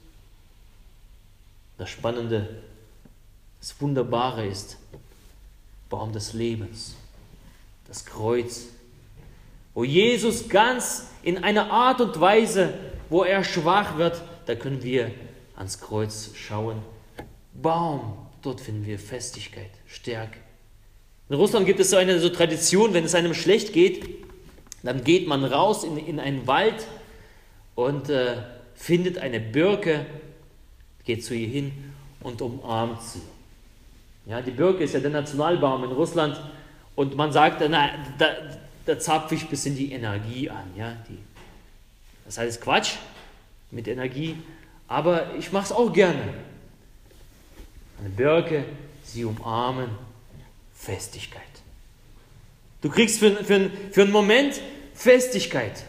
Das 1.78 1.90
Spannende, 1.90 2.64
das 3.60 3.80
Wunderbare 3.80 4.48
ist, 4.48 4.78
Baum 5.90 6.14
des 6.14 6.34
Lebens, 6.34 6.96
das 7.88 8.06
Kreuz, 8.06 8.68
wo 9.74 9.84
Jesus 9.84 10.50
ganz 10.50 11.08
in 11.24 11.44
einer 11.44 11.72
Art 11.72 12.02
und 12.02 12.20
Weise, 12.20 12.74
wo 13.10 13.24
er 13.24 13.44
schwach 13.44 13.98
wird, 13.98 14.22
da 14.46 14.56
können 14.56 14.84
wir 14.84 15.12
ans 15.56 15.80
Kreuz 15.80 16.32
schauen. 16.36 16.82
Baum 17.54 18.26
Dort 18.46 18.62
finden 18.62 18.86
wir 18.86 19.00
Festigkeit, 19.00 19.72
Stärke. 19.88 20.38
In 21.30 21.36
Russland 21.36 21.66
gibt 21.66 21.80
es 21.80 21.90
so 21.90 21.98
eine 21.98 22.20
so 22.20 22.30
Tradition, 22.30 22.94
wenn 22.94 23.04
es 23.04 23.16
einem 23.16 23.34
schlecht 23.34 23.74
geht, 23.74 24.08
dann 24.84 25.04
geht 25.04 25.28
man 25.28 25.44
raus 25.44 25.84
in, 25.84 25.98
in 25.98 26.20
einen 26.20 26.46
Wald 26.46 26.86
und 27.74 28.08
äh, 28.12 28.36
findet 28.76 29.18
eine 29.18 29.40
Birke, 29.40 30.06
geht 31.06 31.26
zu 31.26 31.34
ihr 31.34 31.48
hin 31.48 31.72
und 32.22 32.40
umarmt 32.44 33.02
sie. 33.02 33.24
Ja, 34.28 34.44
die 34.44 34.52
Birke 34.52 34.84
ist 34.84 34.94
ja 34.94 35.00
der 35.00 35.10
Nationalbaum 35.10 35.84
in 35.84 35.92
Russland 35.92 36.40
und 36.96 37.16
man 37.16 37.32
sagt, 37.32 37.62
na, 37.68 37.90
da, 38.18 38.28
da 38.86 39.00
zapfe 39.00 39.36
ich 39.36 39.44
ein 39.44 39.50
bisschen 39.50 39.76
die 39.76 39.92
Energie 39.92 40.50
an. 40.50 40.72
Ja, 40.76 40.96
die, 41.10 41.18
das 42.26 42.38
heißt 42.38 42.62
Quatsch 42.62 42.96
mit 43.72 43.88
Energie, 43.88 44.38
aber 44.88 45.36
ich 45.36 45.52
mache 45.52 45.66
es 45.66 45.72
auch 45.72 45.92
gerne 45.92 46.34
eine 48.00 48.10
Birke, 48.10 48.66
sie 49.04 49.26
umarmen, 49.26 49.90
Festigkeit. 50.74 51.42
Du 52.82 52.90
kriegst 52.90 53.20
für, 53.20 53.44
für, 53.44 53.72
für 53.92 54.02
einen 54.04 54.12
Moment 54.12 54.62
Festigkeit. 54.94 55.84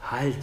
Halt. 0.00 0.38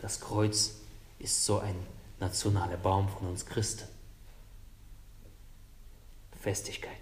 Das 0.00 0.20
Kreuz 0.20 0.74
ist 1.18 1.44
so 1.44 1.58
ein 1.58 1.74
nationaler 2.20 2.76
Baum 2.76 3.08
von 3.08 3.28
uns 3.28 3.46
Christen. 3.46 3.93
Festigkeit. 6.44 6.92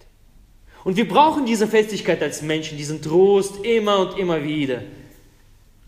Und 0.84 0.96
wir 0.96 1.06
brauchen 1.06 1.44
diese 1.44 1.66
Festigkeit 1.66 2.22
als 2.22 2.42
Menschen, 2.42 2.78
diesen 2.78 3.02
Trost 3.02 3.64
immer 3.64 3.98
und 3.98 4.18
immer 4.18 4.42
wieder. 4.42 4.82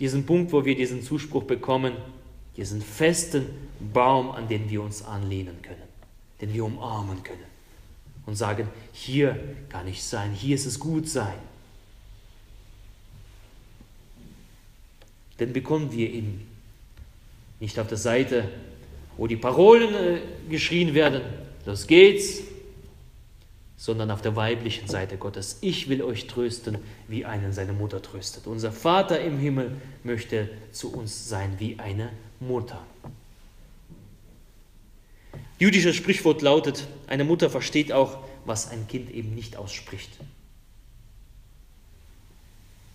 Diesen 0.01 0.27
Punkt, 0.27 0.53
wo 0.53 0.65
wir 0.65 0.75
diesen 0.75 1.03
Zuspruch 1.03 1.45
bekommen, 1.45 1.95
diesen 2.57 2.83
festen 2.83 3.47
Baum, 3.93 4.33
an 4.33 4.49
den 4.49 4.69
wir 4.69 4.83
uns 4.83 5.05
anlehnen 5.05 5.63
können, 5.63 5.89
den 6.41 6.53
wir 6.53 6.65
umarmen 6.65 7.23
können 7.23 7.47
und 8.27 8.37
sagen, 8.37 8.69
hier 8.93 9.39
kann 9.69 9.87
ich 9.87 10.03
sein, 10.03 10.33
hier 10.33 10.57
ist 10.57 10.67
es 10.67 10.79
gut 10.79 11.09
sein. 11.09 11.39
Denn 15.39 15.53
bekommen 15.53 15.93
wir 15.93 16.11
ihn 16.11 16.47
nicht 17.61 17.79
auf 17.79 17.87
der 17.87 17.99
Seite, 17.99 18.49
wo 19.17 19.27
die 19.27 19.37
Parolen 19.37 19.95
äh, 19.95 20.21
geschrien 20.49 20.95
werden, 20.95 21.23
los 21.67 21.87
geht's, 21.87 22.54
sondern 23.77 24.11
auf 24.11 24.23
der 24.23 24.37
weiblichen 24.37 24.89
Seite 24.89 25.17
Gottes. 25.17 25.59
Ich 25.61 25.89
will 25.89 26.03
euch 26.03 26.27
trösten, 26.27 26.79
wie 27.09 27.25
einen 27.25 27.53
seine 27.53 27.73
Mutter 27.73 28.01
tröstet. 28.01 28.47
Unser 28.47 28.73
Vater 28.73 29.21
im 29.21 29.39
Himmel 29.39 29.73
möchte 30.05 30.49
zu 30.73 30.93
uns 30.93 31.29
sein 31.29 31.57
wie 31.59 31.79
eine 31.79 32.11
Mutter. 32.41 32.81
Jüdisches 35.59 35.97
Sprichwort 35.97 36.43
lautet, 36.43 36.87
eine 37.07 37.25
Mutter 37.25 37.51
versteht 37.51 37.93
auch, 37.93 38.19
was 38.45 38.71
ein 38.71 38.87
Kind 38.89 39.11
eben 39.11 39.35
nicht 39.35 39.57
ausspricht. 39.57 40.11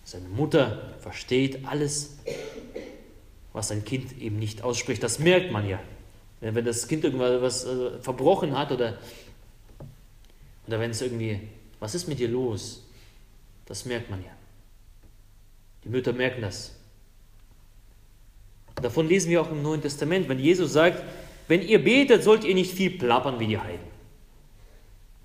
Seine 0.04 0.28
Mutter 0.28 0.94
versteht 1.00 1.66
alles, 1.66 2.16
was 3.52 3.70
ein 3.70 3.84
Kind 3.84 4.18
eben 4.20 4.38
nicht 4.38 4.62
ausspricht. 4.62 5.02
Das 5.02 5.18
merkt 5.18 5.52
man 5.52 5.68
ja. 5.68 5.78
Wenn 6.40 6.64
das 6.64 6.88
Kind 6.88 7.04
irgendwas 7.04 7.64
äh, 7.64 7.98
verbrochen 8.00 8.58
hat 8.58 8.72
oder, 8.72 8.98
oder 10.70 10.78
wenn 10.78 10.92
es 10.92 11.02
irgendwie, 11.02 11.40
was 11.80 11.96
ist 11.96 12.06
mit 12.06 12.20
dir 12.20 12.28
los? 12.28 12.86
Das 13.66 13.86
merkt 13.86 14.08
man 14.08 14.22
ja. 14.22 14.30
Die 15.82 15.88
Mütter 15.88 16.12
merken 16.12 16.42
das. 16.42 16.76
Davon 18.80 19.08
lesen 19.08 19.30
wir 19.30 19.42
auch 19.42 19.50
im 19.50 19.62
Neuen 19.62 19.82
Testament, 19.82 20.28
wenn 20.28 20.38
Jesus 20.38 20.72
sagt, 20.72 21.02
wenn 21.48 21.60
ihr 21.60 21.82
betet, 21.82 22.22
sollt 22.22 22.44
ihr 22.44 22.54
nicht 22.54 22.72
viel 22.72 22.92
plappern 22.92 23.40
wie 23.40 23.48
die 23.48 23.58
Heiden. 23.58 23.84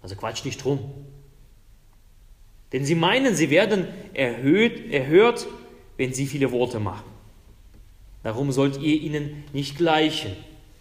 Also 0.02 0.16
quatsch 0.16 0.44
nicht 0.46 0.64
drum. 0.64 0.80
Denn 2.74 2.84
sie 2.84 2.96
meinen, 2.96 3.36
sie 3.36 3.52
werden 3.52 3.88
erhöht, 4.16 4.92
erhört, 4.92 5.46
wenn 5.96 6.12
sie 6.12 6.26
viele 6.26 6.52
Worte 6.52 6.80
machen. 6.80 7.06
Darum 8.24 8.52
sollt 8.52 8.82
ihr 8.82 9.00
ihnen 9.00 9.44
nicht 9.54 9.78
gleichen. 9.78 10.36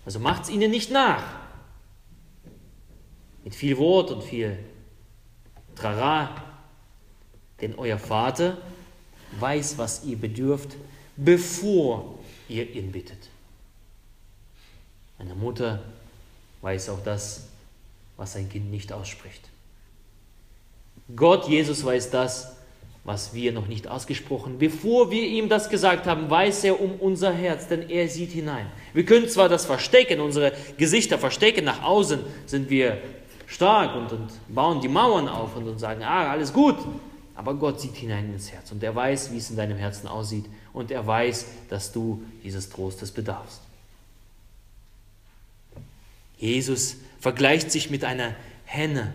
Also 0.06 0.20
macht 0.20 0.44
es 0.44 0.48
ihnen 0.48 0.70
nicht 0.70 0.90
nach. 0.90 1.43
Mit 3.44 3.54
viel 3.54 3.76
Wort 3.78 4.10
und 4.10 4.24
viel 4.24 4.58
Trara. 5.76 6.34
Denn 7.60 7.74
euer 7.76 7.98
Vater 7.98 8.58
weiß, 9.38 9.78
was 9.78 10.04
ihr 10.04 10.16
bedürft, 10.16 10.76
bevor 11.16 12.18
ihr 12.48 12.68
ihn 12.74 12.90
bittet. 12.90 13.28
Eine 15.18 15.34
Mutter 15.34 15.82
weiß 16.62 16.88
auch 16.88 17.02
das, 17.04 17.46
was 18.16 18.32
sein 18.32 18.48
Kind 18.48 18.70
nicht 18.70 18.92
ausspricht. 18.92 19.48
Gott, 21.14 21.48
Jesus 21.48 21.84
weiß 21.84 22.10
das, 22.10 22.56
was 23.04 23.34
wir 23.34 23.52
noch 23.52 23.68
nicht 23.68 23.86
ausgesprochen. 23.86 24.58
Bevor 24.58 25.10
wir 25.10 25.26
ihm 25.26 25.50
das 25.50 25.68
gesagt 25.68 26.06
haben, 26.06 26.30
weiß 26.30 26.64
er 26.64 26.80
um 26.80 26.94
unser 26.94 27.32
Herz, 27.32 27.68
denn 27.68 27.90
er 27.90 28.08
sieht 28.08 28.32
hinein. 28.32 28.66
Wir 28.94 29.04
können 29.04 29.28
zwar 29.28 29.50
das 29.50 29.66
verstecken, 29.66 30.20
unsere 30.20 30.52
Gesichter 30.78 31.18
verstecken, 31.18 31.66
nach 31.66 31.82
außen 31.82 32.20
sind 32.46 32.70
wir 32.70 32.98
stark 33.46 33.94
und, 33.96 34.12
und 34.12 34.54
bauen 34.54 34.80
die 34.80 34.88
Mauern 34.88 35.28
auf 35.28 35.56
und, 35.56 35.68
und 35.68 35.78
sagen, 35.78 36.02
ah, 36.02 36.30
alles 36.30 36.52
gut. 36.52 36.76
Aber 37.34 37.54
Gott 37.54 37.80
sieht 37.80 37.96
hinein 37.96 38.32
ins 38.32 38.52
Herz 38.52 38.70
und 38.70 38.82
er 38.82 38.94
weiß, 38.94 39.32
wie 39.32 39.38
es 39.38 39.50
in 39.50 39.56
deinem 39.56 39.76
Herzen 39.76 40.06
aussieht 40.06 40.44
und 40.72 40.90
er 40.90 41.06
weiß, 41.06 41.46
dass 41.68 41.92
du 41.92 42.22
dieses 42.44 42.70
Trostes 42.70 43.10
bedarfst. 43.10 43.60
Jesus 46.38 46.96
vergleicht 47.20 47.70
sich 47.70 47.90
mit 47.90 48.04
einer 48.04 48.34
Henne, 48.64 49.12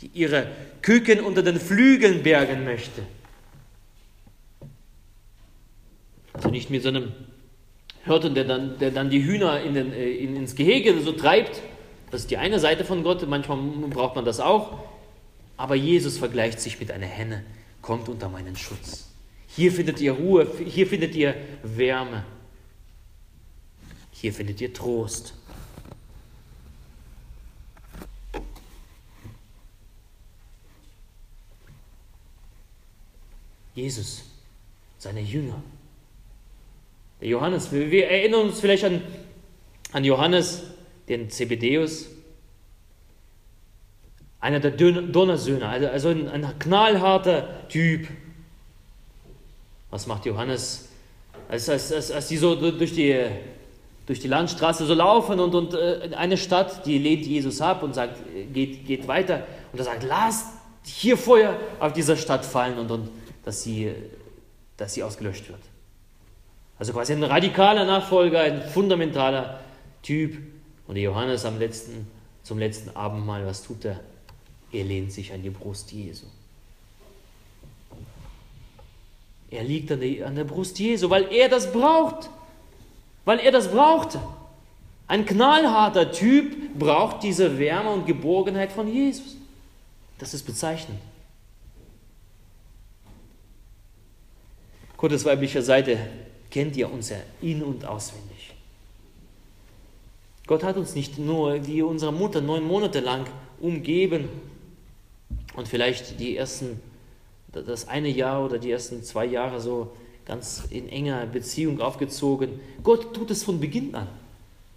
die 0.00 0.10
ihre 0.14 0.48
Küken 0.82 1.20
unter 1.20 1.42
den 1.42 1.58
Flügeln 1.58 2.22
bergen 2.22 2.64
möchte. 2.64 3.02
Also 6.32 6.50
nicht 6.50 6.70
mit 6.70 6.82
so 6.82 6.88
einem 6.90 7.12
Hirten, 8.04 8.34
der 8.34 8.44
dann, 8.44 8.78
der 8.78 8.90
dann 8.90 9.10
die 9.10 9.24
Hühner 9.24 9.60
in 9.60 9.74
den, 9.74 9.92
äh, 9.92 10.08
in, 10.10 10.36
ins 10.36 10.54
Gehege 10.54 10.98
so 11.00 11.12
treibt. 11.12 11.60
Das 12.10 12.22
ist 12.22 12.30
die 12.30 12.38
eine 12.38 12.58
Seite 12.58 12.84
von 12.84 13.02
Gott, 13.02 13.26
manchmal 13.28 13.58
braucht 13.90 14.16
man 14.16 14.24
das 14.24 14.40
auch. 14.40 14.78
Aber 15.56 15.74
Jesus 15.74 16.18
vergleicht 16.18 16.60
sich 16.60 16.78
mit 16.78 16.90
einer 16.90 17.06
Henne, 17.06 17.44
kommt 17.82 18.08
unter 18.08 18.28
meinen 18.28 18.56
Schutz. 18.56 19.08
Hier 19.48 19.72
findet 19.72 20.00
ihr 20.00 20.12
Ruhe, 20.12 20.50
hier 20.64 20.86
findet 20.86 21.14
ihr 21.14 21.34
Wärme, 21.62 22.24
hier 24.12 24.32
findet 24.32 24.60
ihr 24.60 24.72
Trost. 24.72 25.34
Jesus, 33.74 34.24
seine 34.98 35.20
Jünger. 35.20 35.62
Der 37.20 37.28
Johannes, 37.28 37.70
wir, 37.72 38.08
erinnern 38.08 38.42
uns 38.42 38.60
vielleicht 38.60 38.84
an, 38.84 39.02
an 39.92 40.04
Johannes, 40.04 40.62
den 41.08 41.30
Zebedeus, 41.30 42.06
einer 44.40 44.60
der 44.60 44.70
Donnersöhne, 44.70 45.68
also, 45.68 45.88
also 45.88 46.08
ein, 46.10 46.28
ein 46.28 46.58
knallharter 46.58 47.68
Typ. 47.68 48.08
Was 49.90 50.06
macht 50.06 50.26
Johannes? 50.26 50.88
Als, 51.48 51.68
als, 51.68 51.92
als, 51.92 52.10
als 52.10 52.28
die 52.28 52.36
so 52.36 52.54
durch 52.54 52.94
die, 52.94 53.18
durch 54.06 54.20
die 54.20 54.28
Landstraße 54.28 54.86
so 54.86 54.94
laufen 54.94 55.40
und, 55.40 55.54
und 55.54 55.74
äh, 55.74 56.10
eine 56.14 56.36
Stadt, 56.36 56.86
die 56.86 56.98
lehnt 56.98 57.26
Jesus 57.26 57.60
ab 57.60 57.82
und 57.82 57.94
sagt, 57.94 58.18
geht, 58.52 58.86
geht 58.86 59.08
weiter. 59.08 59.46
Und 59.72 59.78
er 59.78 59.86
sagt, 59.86 60.04
lasst 60.04 60.46
hier 60.84 61.16
Feuer 61.16 61.58
auf 61.80 61.92
dieser 61.92 62.16
Stadt 62.16 62.44
fallen 62.44 62.78
und, 62.78 62.90
und 62.90 63.08
dass 63.44 63.62
sie, 63.62 63.92
dass 64.76 64.94
sie 64.94 65.02
ausgelöscht 65.02 65.48
wird. 65.48 65.60
Also 66.78 66.92
quasi 66.92 67.12
ein 67.12 67.24
radikaler 67.24 67.84
Nachfolger, 67.84 68.40
ein 68.40 68.62
fundamentaler 68.62 69.60
Typ. 70.02 70.38
Und 70.88 70.96
Johannes 70.96 71.44
am 71.44 71.58
letzten, 71.58 72.08
zum 72.42 72.58
letzten 72.58 72.96
Abendmahl, 72.96 73.46
was 73.46 73.62
tut 73.62 73.84
er? 73.84 74.00
Er 74.72 74.84
lehnt 74.84 75.12
sich 75.12 75.32
an 75.32 75.42
die 75.42 75.50
Brust 75.50 75.92
Jesu. 75.92 76.26
Er 79.50 79.62
liegt 79.62 79.92
an 79.92 80.00
der, 80.00 80.26
an 80.26 80.34
der 80.34 80.44
Brust 80.44 80.78
Jesu, 80.78 81.08
weil 81.08 81.32
er 81.32 81.48
das 81.48 81.72
braucht. 81.72 82.30
Weil 83.24 83.38
er 83.40 83.52
das 83.52 83.70
brauchte. 83.70 84.20
Ein 85.06 85.24
knallharter 85.24 86.10
Typ 86.12 86.78
braucht 86.78 87.22
diese 87.22 87.58
Wärme 87.58 87.90
und 87.90 88.06
Geborgenheit 88.06 88.72
von 88.72 88.92
Jesus. 88.92 89.36
Das 90.18 90.34
ist 90.34 90.44
bezeichnend. 90.44 90.98
Gottes 94.96 95.24
weiblicher 95.24 95.62
Seite 95.62 95.98
kennt 96.50 96.76
ihr 96.76 96.90
uns 96.90 97.10
ja 97.10 97.18
in- 97.40 97.62
und 97.62 97.84
auswendig. 97.84 98.27
Gott 100.48 100.64
hat 100.64 100.78
uns 100.78 100.94
nicht 100.94 101.18
nur 101.18 101.66
wie 101.66 101.82
unsere 101.82 102.10
Mutter 102.10 102.40
neun 102.40 102.64
Monate 102.64 103.00
lang 103.00 103.26
umgeben 103.60 104.30
und 105.54 105.68
vielleicht 105.68 106.18
die 106.18 106.38
ersten, 106.38 106.80
das 107.52 107.86
eine 107.86 108.08
Jahr 108.08 108.42
oder 108.42 108.58
die 108.58 108.70
ersten 108.70 109.02
zwei 109.02 109.26
Jahre 109.26 109.60
so 109.60 109.92
ganz 110.24 110.64
in 110.70 110.88
enger 110.88 111.26
Beziehung 111.26 111.82
aufgezogen. 111.82 112.60
Gott 112.82 113.14
tut 113.14 113.30
es 113.30 113.44
von 113.44 113.60
Beginn 113.60 113.94
an. 113.94 114.08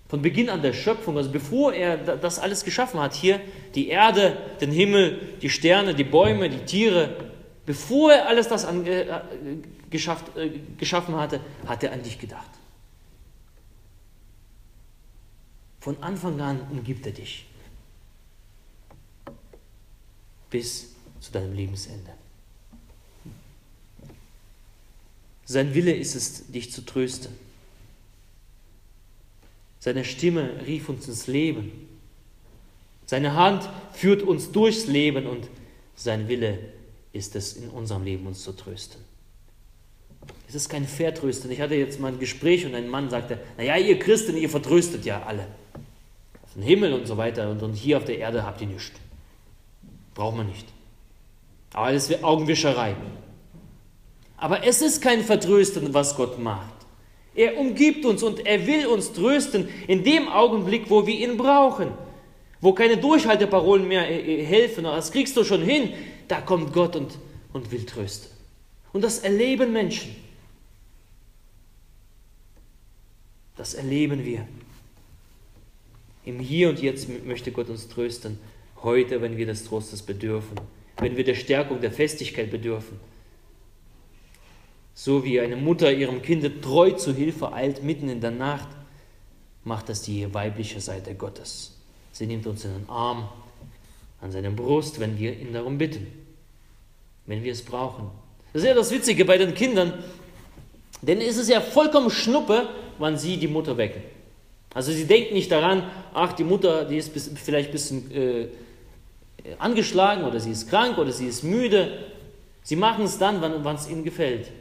Von 0.10 0.22
Beginn 0.22 0.50
an 0.50 0.62
der 0.62 0.74
Schöpfung, 0.74 1.16
also 1.16 1.32
bevor 1.32 1.74
er 1.74 1.96
das 1.98 2.38
alles 2.38 2.66
geschaffen 2.66 3.00
hat, 3.00 3.14
hier 3.14 3.40
die 3.74 3.88
Erde, 3.88 4.38
den 4.60 4.72
Himmel, 4.72 5.20
die 5.42 5.50
Sterne, 5.50 5.96
die 5.96 6.04
Bäume, 6.04 6.50
die 6.50 6.66
Tiere, 6.66 7.16
bevor 7.66 8.12
er 8.12 8.28
alles 8.28 8.50
das 8.50 8.66
an, 8.66 8.86
äh, 8.86 9.06
geschafft, 9.90 10.36
äh, 10.36 10.50
geschaffen 10.78 11.16
hatte, 11.16 11.40
hat 11.66 11.82
er 11.82 11.94
an 11.94 12.04
dich 12.04 12.20
gedacht. 12.20 12.50
Von 15.82 16.02
Anfang 16.02 16.40
an 16.40 16.62
umgibt 16.70 17.06
er 17.08 17.12
dich. 17.12 17.46
Bis 20.50 20.94
zu 21.20 21.32
deinem 21.32 21.54
Lebensende. 21.54 22.12
Sein 25.46 25.74
Wille 25.74 25.94
ist 25.94 26.16
es, 26.16 26.52
dich 26.52 26.72
zu 26.72 26.86
trösten. 26.86 27.36
Seine 29.80 30.06
Stimme 30.06 30.66
rief 30.68 30.88
uns 30.88 31.08
ins 31.08 31.26
Leben. 31.26 31.72
Seine 33.08 33.34
Hand 33.34 33.68
führt 33.94 34.22
uns 34.22 34.52
durchs 34.52 34.86
Leben 34.86 35.26
und 35.26 35.50
sein 35.96 36.28
Wille 36.28 36.60
ist 37.12 37.36
es, 37.36 37.54
in 37.54 37.70
unserem 37.70 38.04
Leben 38.04 38.28
uns 38.28 38.44
zu 38.44 38.52
trösten. 38.54 39.02
Es 40.48 40.54
ist 40.54 40.70
kein 40.70 40.88
Vertrösten. 40.88 41.50
Ich 41.50 41.60
hatte 41.60 41.76
jetzt 41.76 42.00
mal 42.00 42.12
ein 42.12 42.20
Gespräch 42.20 42.66
und 42.66 42.76
ein 42.76 42.88
Mann 42.88 43.10
sagte, 43.10 43.40
naja, 43.58 43.78
ihr 43.78 43.98
Christen, 43.98 44.38
ihr 44.38 44.50
vertröstet 44.50 45.06
ja 45.06 45.24
alle. 45.24 45.48
Den 46.56 46.64
Himmel 46.64 46.94
und 46.94 47.08
so 47.08 47.18
weiter 47.18 47.50
und, 47.50 47.64
und 47.64 47.74
hier 47.74 47.98
auf 47.98 48.06
der 48.06 48.18
Erde 48.18 48.46
habt 48.46 48.62
ihr 48.62 48.68
nichts. 48.68 48.92
Braucht 50.14 50.36
man 50.36 50.48
nicht. 50.48 50.68
Aber 51.74 51.92
das 51.92 52.10
wäre 52.10 52.24
Augenwischerei. 52.24 52.96
Aber 54.38 54.66
es 54.66 54.82
ist 54.82 55.02
kein 55.02 55.24
Vertrösten, 55.24 55.94
was 55.94 56.16
Gott 56.16 56.40
macht. 56.40 56.74
Er 57.34 57.58
umgibt 57.58 58.06
uns 58.06 58.24
und 58.24 58.46
er 58.46 58.68
will 58.68 58.88
uns 58.88 59.14
trösten 59.14 59.70
in 59.88 60.04
dem 60.04 60.28
Augenblick, 60.28 60.90
wo 60.90 61.08
wir 61.08 61.16
ihn 61.16 61.38
brauchen. 61.38 61.92
Wo 62.60 62.74
keine 62.74 62.98
Durchhalteparolen 62.98 63.88
mehr 63.88 64.10
äh, 64.10 64.42
äh, 64.42 64.46
helfen, 64.46 64.84
das 64.84 65.12
kriegst 65.12 65.38
du 65.38 65.44
schon 65.44 65.62
hin. 65.62 65.94
Da 66.28 66.42
kommt 66.42 66.74
Gott 66.74 66.96
und, 66.96 67.18
und 67.54 67.72
will 67.72 67.86
trösten. 67.86 68.30
Und 68.94 69.04
das 69.04 69.20
erleben 69.20 69.72
Menschen. 69.72 70.16
Das 73.56 73.74
erleben 73.74 74.26
wir. 74.26 74.48
Im 76.26 76.40
Hier 76.40 76.70
und 76.70 76.82
Jetzt 76.82 77.08
möchte 77.26 77.52
Gott 77.52 77.70
uns 77.70 77.88
trösten. 77.88 78.40
Heute, 78.84 79.22
wenn 79.22 79.38
wir 79.38 79.46
des 79.46 79.64
Trostes 79.66 80.02
bedürfen, 80.02 80.60
wenn 80.98 81.18
wir 81.18 81.24
der 81.24 81.36
Stärkung, 81.36 81.82
der 81.82 81.92
Festigkeit 81.92 82.52
bedürfen. 82.52 83.00
So 84.94 85.24
wie 85.24 85.40
eine 85.40 85.56
Mutter 85.56 85.92
ihrem 85.92 86.22
Kind 86.22 86.62
treu 86.62 86.92
zu 86.92 87.14
Hilfe 87.14 87.54
eilt, 87.54 87.84
mitten 87.84 88.10
in 88.10 88.22
der 88.22 88.32
Nacht, 88.32 88.68
macht 89.64 89.90
das 89.90 90.02
die 90.02 90.32
weibliche 90.34 90.80
Seite 90.80 91.16
Gottes. 91.16 91.78
Sie 92.12 92.28
nimmt 92.28 92.46
uns 92.46 92.66
in 92.66 92.74
den 92.74 92.90
Arm, 92.90 93.30
an 94.20 94.32
seine 94.32 94.52
Brust, 94.52 95.00
wenn 95.00 95.18
wir 95.18 95.38
ihn 95.40 95.54
darum 95.54 95.78
bitten, 95.78 96.08
wenn 97.26 97.44
wir 97.44 97.52
es 97.52 97.64
brauchen. 97.64 98.12
Das 98.54 98.62
ist 98.62 98.68
ja 98.68 98.76
das 98.76 98.92
Witzige 98.92 99.26
bei 99.26 99.38
den 99.38 99.54
Kindern, 99.54 100.04
denn 101.02 101.20
es 101.20 101.38
ist 101.38 101.50
ja 101.50 101.62
vollkommen 101.62 102.12
Schnuppe, 102.12 102.70
wann 103.00 103.18
sie 103.18 103.38
die 103.38 103.48
Mutter 103.48 103.78
wecken. 103.78 104.02
Also 104.74 104.92
sie 104.92 105.06
denken 105.06 105.34
nicht 105.34 105.52
daran, 105.52 105.90
ach, 106.14 106.34
die 106.34 106.44
Mutter, 106.44 106.86
die 106.86 106.98
ist 106.98 107.12
vielleicht 107.38 107.70
ein 107.70 107.72
bisschen 107.74 108.12
äh, 108.12 108.48
angeschlagen 109.60 110.24
oder 110.24 110.40
sie 110.40 110.52
ist 110.52 110.70
krank 110.70 110.98
oder 110.98 111.12
sie 111.12 111.28
ist 111.28 111.44
müde. 111.44 112.06
Sie 112.64 112.76
machen 112.76 113.06
es 113.06 113.18
dann, 113.18 113.42
wann 113.42 113.76
es 113.76 113.90
ihnen 113.90 114.04
gefällt. 114.04 114.52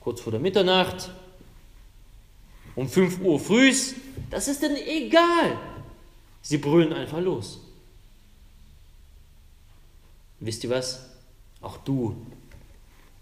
Kurz 0.00 0.20
vor 0.20 0.32
der 0.32 0.40
Mitternacht, 0.40 1.10
um 2.74 2.88
5 2.88 3.20
Uhr 3.20 3.38
früh, 3.38 3.72
das 4.30 4.48
ist 4.48 4.62
denn 4.62 4.76
egal. 4.76 5.58
Sie 6.40 6.58
brüllen 6.58 6.92
einfach 6.92 7.20
los. 7.20 7.60
Wisst 10.40 10.64
ihr 10.64 10.70
was? 10.70 11.08
Auch 11.60 11.76
du 11.76 12.16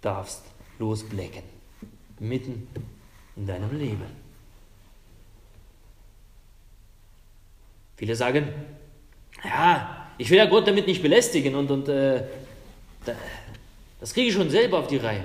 darfst 0.01 0.43
losblecken, 0.79 1.43
mitten 2.19 2.67
in 3.37 3.47
deinem 3.47 3.77
Leben. 3.77 4.30
Viele 8.01 8.17
sagen, 8.17 8.49
ja, 9.45 10.07
ich 10.17 10.31
will 10.31 10.39
ja 10.39 10.47
Gott 10.47 10.67
damit 10.67 10.87
nicht 10.87 11.03
belästigen 11.03 11.55
und, 11.55 11.71
und 11.71 11.87
äh, 11.87 12.23
das 14.01 14.15
kriege 14.15 14.29
ich 14.29 14.35
schon 14.35 14.49
selber 14.49 14.79
auf 14.79 14.87
die 14.87 14.97
Reihe. 14.97 15.25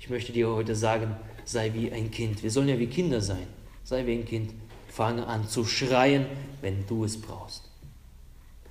Ich 0.00 0.10
möchte 0.10 0.32
dir 0.32 0.48
heute 0.48 0.74
sagen, 0.74 1.14
sei 1.44 1.72
wie 1.72 1.92
ein 1.92 2.10
Kind. 2.10 2.42
Wir 2.42 2.50
sollen 2.50 2.68
ja 2.68 2.76
wie 2.80 2.88
Kinder 2.88 3.20
sein. 3.20 3.46
Sei 3.84 4.04
wie 4.06 4.14
ein 4.14 4.24
Kind. 4.24 4.54
Fange 4.88 5.24
an 5.28 5.46
zu 5.46 5.64
schreien, 5.64 6.26
wenn 6.62 6.84
du 6.88 7.04
es 7.04 7.20
brauchst. 7.20 7.70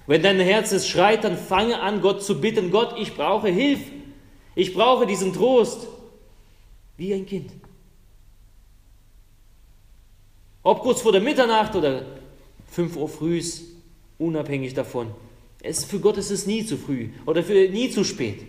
Wenn 0.05 0.21
dein 0.21 0.41
Herz 0.41 0.73
es 0.73 0.85
schreit, 0.85 1.23
dann 1.23 1.37
fange 1.37 1.79
an, 1.79 2.01
Gott 2.01 2.25
zu 2.25 2.41
bitten. 2.41 2.71
Gott, 2.71 2.99
ich 2.99 3.15
brauche 3.15 3.47
Hilfe. 3.47 3.89
Ich 4.53 4.73
brauche 4.73 5.07
diesen 5.07 5.31
Trost. 5.31 5.87
Wie 6.97 7.13
ein 7.13 7.25
Kind. 7.25 7.53
Ob 10.61 10.81
kurz 10.81 10.99
vor 10.99 11.13
der 11.13 11.21
Mitternacht 11.21 11.73
oder 11.73 12.14
5 12.75 12.97
Uhr 12.97 13.07
früh, 13.07 13.41
unabhängig 14.17 14.73
davon. 14.73 15.07
Es, 15.61 15.85
für 15.85 15.99
Gott 15.99 16.17
ist 16.17 16.29
es 16.29 16.45
nie 16.45 16.65
zu 16.65 16.75
früh 16.75 17.09
oder 17.25 17.41
für, 17.41 17.53
nie 17.69 17.89
zu 17.89 18.03
spät. 18.03 18.45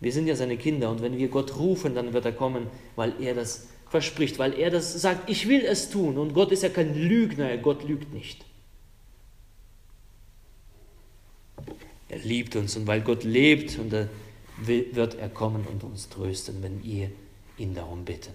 Wir 0.00 0.12
sind 0.12 0.26
ja 0.26 0.36
seine 0.36 0.58
Kinder 0.58 0.90
und 0.90 1.00
wenn 1.00 1.16
wir 1.16 1.28
Gott 1.28 1.56
rufen, 1.56 1.94
dann 1.94 2.12
wird 2.12 2.26
er 2.26 2.32
kommen, 2.32 2.66
weil 2.94 3.14
er 3.22 3.34
das 3.34 3.68
verspricht, 3.88 4.38
weil 4.38 4.52
er 4.58 4.70
das 4.70 5.00
sagt, 5.00 5.30
ich 5.30 5.48
will 5.48 5.64
es 5.64 5.88
tun. 5.88 6.18
Und 6.18 6.34
Gott 6.34 6.52
ist 6.52 6.62
ja 6.62 6.68
kein 6.68 6.94
Lügner, 6.94 7.56
Gott 7.56 7.88
lügt 7.88 8.12
nicht. 8.12 8.44
Er 12.10 12.18
liebt 12.18 12.54
uns 12.54 12.76
und 12.76 12.86
weil 12.86 13.00
Gott 13.00 13.24
lebt, 13.24 13.78
und 13.78 13.94
er 13.94 14.10
wird 14.58 15.14
er 15.14 15.30
kommen 15.30 15.66
und 15.66 15.82
uns 15.84 16.10
trösten, 16.10 16.62
wenn 16.62 16.84
ihr 16.84 17.10
ihn 17.56 17.74
darum 17.74 18.04
bitten. 18.04 18.32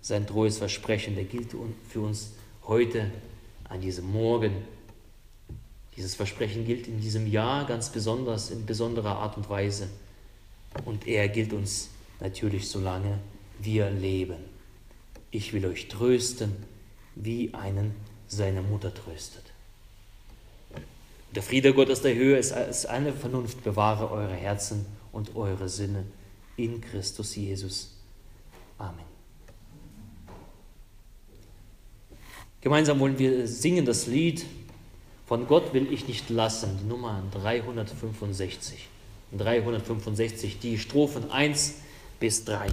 Sein 0.00 0.26
treues 0.26 0.56
Versprechen, 0.56 1.16
der 1.16 1.24
gilt 1.24 1.50
für 1.86 2.00
uns 2.00 2.32
heute 2.68 3.10
an 3.68 3.80
diesem 3.80 4.12
Morgen. 4.12 4.52
Dieses 5.96 6.14
Versprechen 6.14 6.64
gilt 6.64 6.86
in 6.86 7.00
diesem 7.00 7.26
Jahr 7.26 7.66
ganz 7.66 7.90
besonders, 7.90 8.50
in 8.50 8.66
besonderer 8.66 9.16
Art 9.16 9.36
und 9.36 9.50
Weise. 9.50 9.88
Und 10.84 11.08
er 11.08 11.28
gilt 11.28 11.52
uns 11.52 11.88
natürlich, 12.20 12.68
solange 12.68 13.18
wir 13.58 13.90
leben. 13.90 14.36
Ich 15.30 15.52
will 15.52 15.66
euch 15.66 15.88
trösten, 15.88 16.52
wie 17.16 17.52
einen 17.54 17.94
seine 18.28 18.62
Mutter 18.62 18.94
tröstet. 18.94 19.44
Der 21.34 21.42
Friede 21.42 21.74
Gottes 21.74 22.02
der 22.02 22.14
Höhe 22.14 22.38
ist 22.38 22.52
als 22.52 22.86
eine 22.86 23.12
Vernunft, 23.12 23.64
bewahre 23.64 24.10
eure 24.10 24.34
Herzen 24.34 24.86
und 25.12 25.34
eure 25.36 25.68
Sinne 25.68 26.04
in 26.56 26.80
Christus 26.80 27.34
Jesus. 27.34 27.92
Amen. 28.78 29.07
Gemeinsam 32.60 32.98
wollen 32.98 33.18
wir 33.18 33.46
singen 33.46 33.84
das 33.84 34.06
Lied 34.06 34.44
Von 35.26 35.46
Gott 35.46 35.72
will 35.74 35.92
ich 35.92 36.08
nicht 36.08 36.28
lassen, 36.28 36.76
die 36.82 36.88
Nummer 36.88 37.22
365. 37.32 38.88
365, 39.36 40.58
die 40.58 40.78
Strophen 40.78 41.30
1 41.30 41.74
bis 42.18 42.44
3. 42.44 42.68